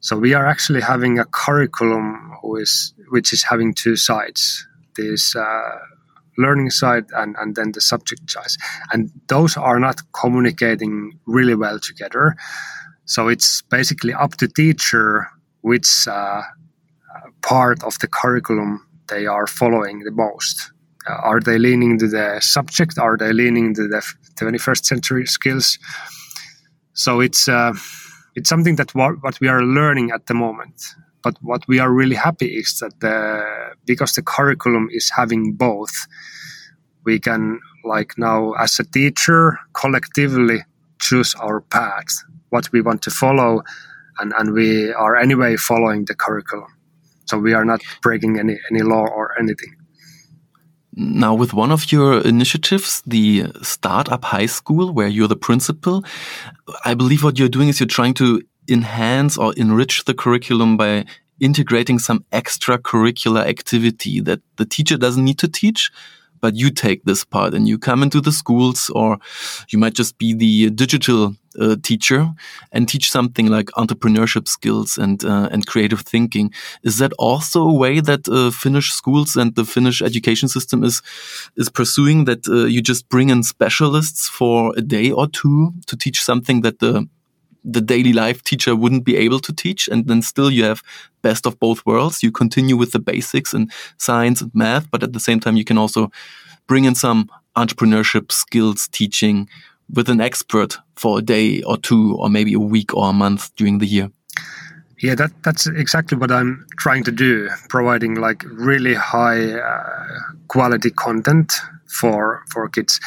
[0.00, 4.66] So we are actually having a curriculum who is which is having two sides.
[4.96, 5.78] This uh,
[6.38, 8.52] learning side and, and then the subject side.
[8.92, 12.36] And those are not communicating really well together.
[13.04, 15.28] So it's basically up to teacher
[15.62, 16.42] which uh,
[17.42, 20.72] part of the curriculum they are following the most.
[21.08, 22.98] Uh, are they leaning to the subject?
[22.98, 24.02] Are they leaning to the
[24.36, 25.78] 21st century skills?
[26.92, 27.74] So it's uh,
[28.34, 30.94] it's something that what, what we are learning at the moment.
[31.22, 36.06] But what we are really happy is that the, because the curriculum is having both,
[37.04, 40.64] we can like now as a teacher collectively
[41.00, 43.62] choose our path, what we want to follow,
[44.18, 46.68] and, and we are anyway following the curriculum.
[47.26, 49.74] So we are not breaking any, any law or anything.
[50.94, 56.04] Now, with one of your initiatives, the Startup High School, where you're the principal,
[56.84, 61.04] I believe what you're doing is you're trying to enhance or enrich the curriculum by
[61.40, 65.90] integrating some extracurricular activity that the teacher doesn't need to teach,
[66.40, 69.18] but you take this part and you come into the schools, or
[69.70, 72.30] you might just be the digital uh, teacher
[72.70, 76.52] and teach something like entrepreneurship skills and uh, and creative thinking.
[76.82, 81.02] Is that also a way that uh, Finnish schools and the Finnish education system is
[81.56, 82.24] is pursuing?
[82.26, 86.62] That uh, you just bring in specialists for a day or two to teach something
[86.62, 87.08] that the
[87.72, 89.88] the daily life teacher wouldn't be able to teach.
[89.88, 90.82] And then still you have
[91.22, 92.22] best of both worlds.
[92.22, 95.64] You continue with the basics in science and math, but at the same time, you
[95.64, 96.10] can also
[96.66, 99.48] bring in some entrepreneurship skills teaching
[99.92, 103.54] with an expert for a day or two, or maybe a week or a month
[103.56, 104.10] during the year.
[105.00, 110.06] Yeah, that that's exactly what I'm trying to do, providing like really high uh,
[110.48, 111.54] quality content
[111.86, 112.98] for for kids.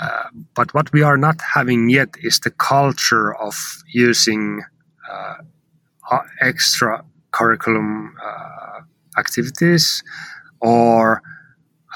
[0.00, 0.24] Uh,
[0.54, 3.54] but what we are not having yet is the culture of
[3.92, 4.62] using
[5.10, 5.34] uh,
[6.40, 8.80] extra curriculum uh,
[9.18, 10.02] activities
[10.60, 11.22] or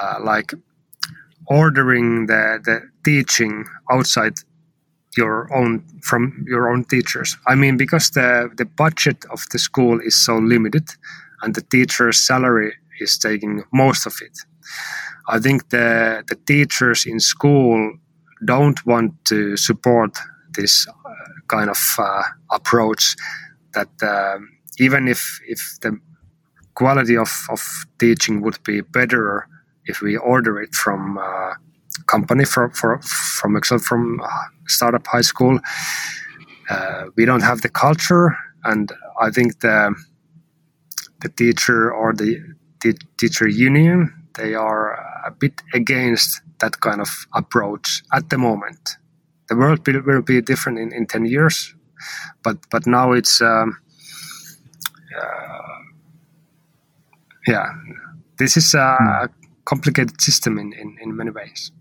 [0.00, 0.52] uh, like
[1.46, 4.34] ordering the, the teaching outside
[5.16, 7.36] your own from your own teachers.
[7.46, 10.88] I mean because the the budget of the school is so limited
[11.42, 14.38] and the teacher's salary is taking most of it.
[15.28, 17.98] I think the the teachers in school
[18.44, 20.18] don't want to support
[20.54, 21.10] this uh,
[21.48, 23.16] kind of uh, approach
[23.74, 24.48] that um,
[24.78, 25.98] even if if the
[26.74, 29.48] quality of, of teaching would be better
[29.86, 31.54] if we order it from uh,
[32.06, 34.28] company for, for from example from uh,
[34.66, 35.58] startup high school.
[36.68, 39.94] Uh, we don't have the culture and i think the
[41.20, 42.40] the teacher or the,
[42.82, 44.94] the teacher union they are
[45.24, 48.96] a bit against that kind of approach at the moment.
[49.48, 51.74] The world will, be different in, in 10 years
[52.42, 53.78] but but now it's um,
[55.18, 55.78] uh,
[57.46, 57.72] yeah
[58.38, 59.30] this is a
[59.64, 61.72] complicated system in, in, in many ways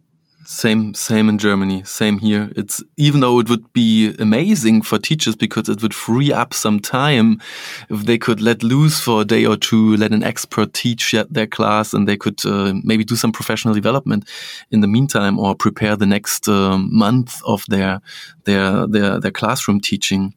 [0.46, 1.84] same, same in Germany.
[1.84, 2.52] Same here.
[2.56, 6.80] It's even though it would be amazing for teachers because it would free up some
[6.80, 7.42] time
[7.90, 11.48] if they could let loose for a day or two, let an expert teach their
[11.48, 14.30] class, and they could uh, maybe do some professional development
[14.72, 18.02] in the meantime, or prepare the next uh, month of their
[18.46, 20.34] their their their classroom teaching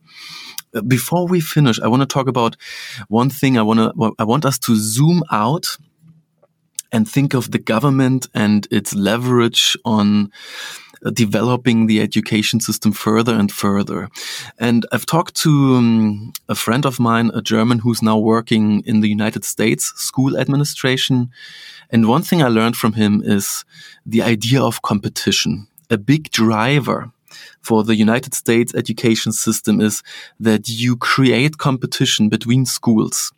[0.87, 2.57] before we finish, I want to talk about
[3.09, 3.59] one thing.
[3.59, 5.79] I want to, I want us to zoom out
[6.93, 10.31] and think of the government and its leverage on
[11.05, 14.09] uh, developing the education system further and further.
[14.59, 19.01] And I've talked to um, a friend of mine, a German who's now working in
[19.01, 21.31] the United States school administration.
[21.91, 23.65] And one thing I learned from him is
[24.05, 25.69] the idea of competition.
[25.89, 27.13] A big driver
[27.61, 30.03] for the United States education system is
[30.41, 33.33] that you create competition between schools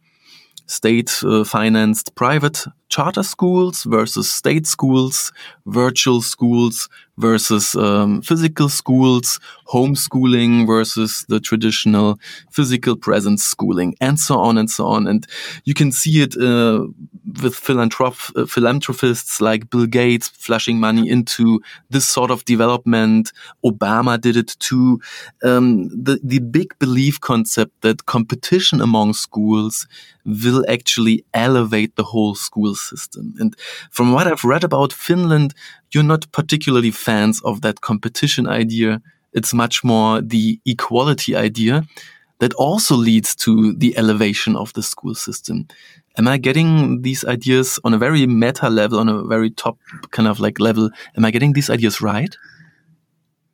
[0.71, 5.33] state uh, financed private charter schools versus state schools,
[5.66, 6.89] virtual schools
[7.21, 12.18] versus um, physical schools, homeschooling versus the traditional
[12.51, 15.07] physical presence schooling, and so on and so on.
[15.07, 15.27] And
[15.64, 16.87] you can see it uh,
[17.43, 21.61] with philanthrop- uh, philanthropists like Bill Gates flushing money into
[21.91, 23.33] this sort of development.
[23.64, 25.01] Obama did it too.
[25.45, 29.87] Um, the, the big belief concept that competition among schools
[30.25, 33.35] will actually elevate the whole school system.
[33.39, 33.57] And
[33.91, 35.55] from what I've read about Finland,
[35.93, 39.01] you're not particularly fans of that competition idea.
[39.32, 41.84] It's much more the equality idea
[42.41, 45.68] that also leads to the elevation of the school system.
[46.18, 49.78] Am I getting these ideas on a very meta level, on a very top
[50.11, 50.91] kind of like level?
[51.16, 52.34] Am I getting these ideas right?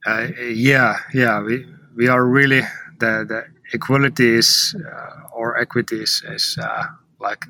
[0.07, 1.67] Uh, yeah, yeah, we
[1.97, 2.63] we are really
[3.01, 6.85] the the equality is uh, or equity is, is uh,
[7.21, 7.45] like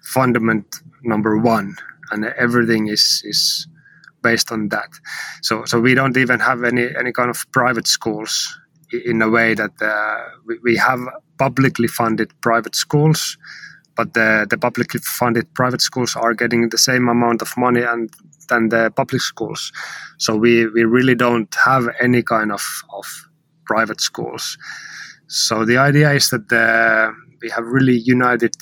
[0.00, 1.74] fundament number one,
[2.10, 3.66] and everything is is
[4.28, 4.90] based on that.
[5.42, 8.58] So so we don't even have any any kind of private schools
[9.04, 11.00] in a way that uh, we, we have
[11.38, 13.38] publicly funded private schools
[13.96, 18.10] but the, the publicly funded private schools are getting the same amount of money and
[18.48, 19.72] than the public schools
[20.18, 22.62] so we, we really don't have any kind of,
[22.92, 23.06] of
[23.64, 24.58] private schools
[25.28, 28.54] so the idea is that the, we have really united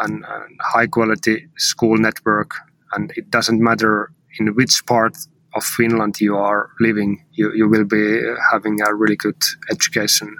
[0.00, 2.50] and, and high quality school network
[2.92, 5.16] and it doesn't matter in which part
[5.54, 8.20] of Finland you are living, you, you will be
[8.50, 10.36] having a really good education.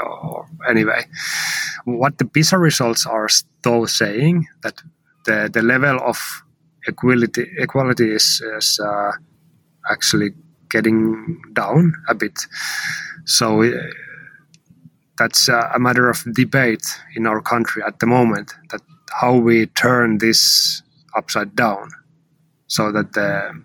[0.00, 1.06] Or anyway,
[1.84, 3.28] what the PISA results are
[3.62, 4.82] though saying that
[5.24, 6.42] the, the level of
[6.86, 9.12] equality equality is, is uh,
[9.90, 10.30] actually
[10.70, 12.46] getting down a bit.
[13.24, 13.70] So uh,
[15.18, 16.84] that's a matter of debate
[17.14, 18.82] in our country at the moment that
[19.20, 20.82] how we turn this
[21.16, 21.88] upside down
[22.66, 23.62] so that the,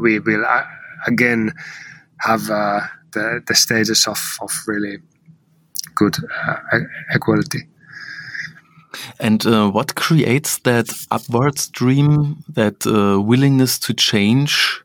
[0.00, 0.64] we will uh,
[1.06, 1.52] again
[2.20, 2.80] have uh,
[3.12, 4.98] the, the status of, of really
[5.94, 6.16] good
[6.46, 6.78] uh,
[7.14, 7.68] equality.
[9.18, 14.82] And uh, what creates that upward stream, that uh, willingness to change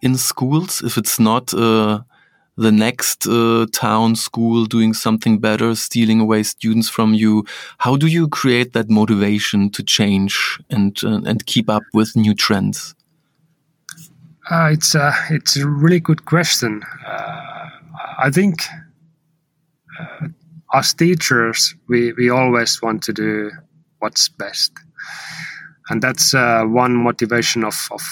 [0.00, 0.82] in schools?
[0.82, 2.00] If it's not uh,
[2.58, 7.46] the next uh, town school doing something better, stealing away students from you.
[7.78, 12.34] How do you create that motivation to change and uh, and keep up with new
[12.34, 12.94] trends?
[14.50, 16.82] Uh, it's a it's a really good question.
[17.06, 17.68] Uh,
[18.18, 18.62] I think
[20.00, 20.28] uh,
[20.74, 23.52] as teachers, we we always want to do
[24.00, 24.72] what's best,
[25.90, 28.02] and that's uh, one motivation of of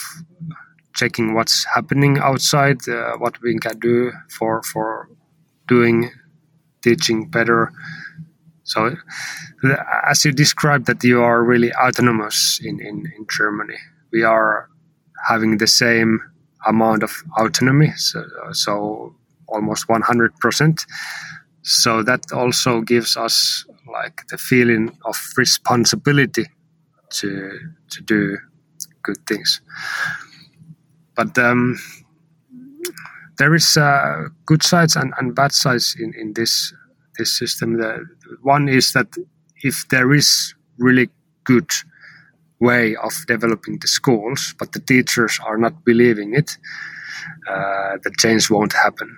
[0.97, 5.09] checking what's happening outside, uh, what we can do for for
[5.69, 6.11] doing
[6.83, 7.73] teaching better.
[8.65, 8.97] So,
[10.09, 13.79] as you described, that you are really autonomous in, in, in Germany.
[14.13, 14.69] We are
[15.29, 16.21] having the same
[16.67, 19.15] amount of autonomy, so, so
[19.49, 20.87] almost 100%.
[21.63, 26.47] So that also gives us like the feeling of responsibility
[27.11, 27.59] to
[27.91, 28.39] to do
[29.03, 29.61] good things.
[31.17, 31.79] But um,
[33.39, 36.73] there is uh, good sides and, and bad sides in, in this
[37.19, 37.79] this system.
[37.79, 38.05] The,
[38.43, 39.17] one is that
[39.63, 41.09] if there is really
[41.45, 41.71] good
[42.61, 46.57] way of developing the schools, but the teachers are not believing it,
[47.49, 49.17] uh, the change won't happen.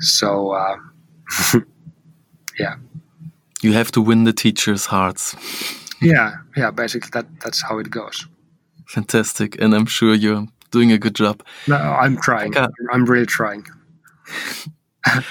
[0.00, 0.76] So, uh,
[2.58, 2.76] yeah.
[3.62, 5.34] You have to win the teachers' hearts.
[6.02, 6.70] Yeah, yeah.
[6.70, 8.26] Basically, that that's how it goes.
[8.86, 11.42] Fantastic, and I'm sure you're doing a good job.
[11.66, 12.52] No, I'm trying.
[12.52, 12.68] Pekka.
[12.92, 13.64] I'm really trying.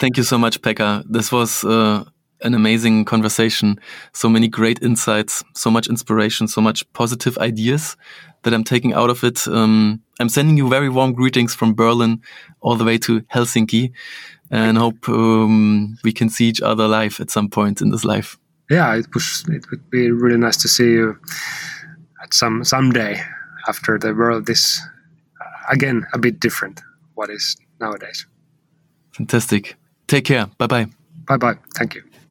[0.00, 1.02] Thank you so much, Pekka.
[1.08, 2.04] This was uh,
[2.42, 3.80] an amazing conversation.
[4.12, 7.96] So many great insights, so much inspiration, so much positive ideas
[8.42, 9.48] that I'm taking out of it.
[9.48, 12.20] Um, I'm sending you very warm greetings from Berlin
[12.60, 13.92] all the way to Helsinki
[14.50, 18.38] and hope um, we can see each other live at some point in this life.
[18.70, 19.44] Yeah, it was.
[19.48, 21.18] It would be really nice to see you
[22.22, 23.20] at some someday
[23.68, 24.80] after the world is
[25.40, 26.80] uh, again a bit different.
[27.14, 28.26] What is nowadays.
[29.12, 29.76] Fantastic.
[30.06, 30.46] Take care.
[30.58, 30.86] Bye bye.
[31.26, 31.56] Bye bye.
[31.76, 32.02] Thank you.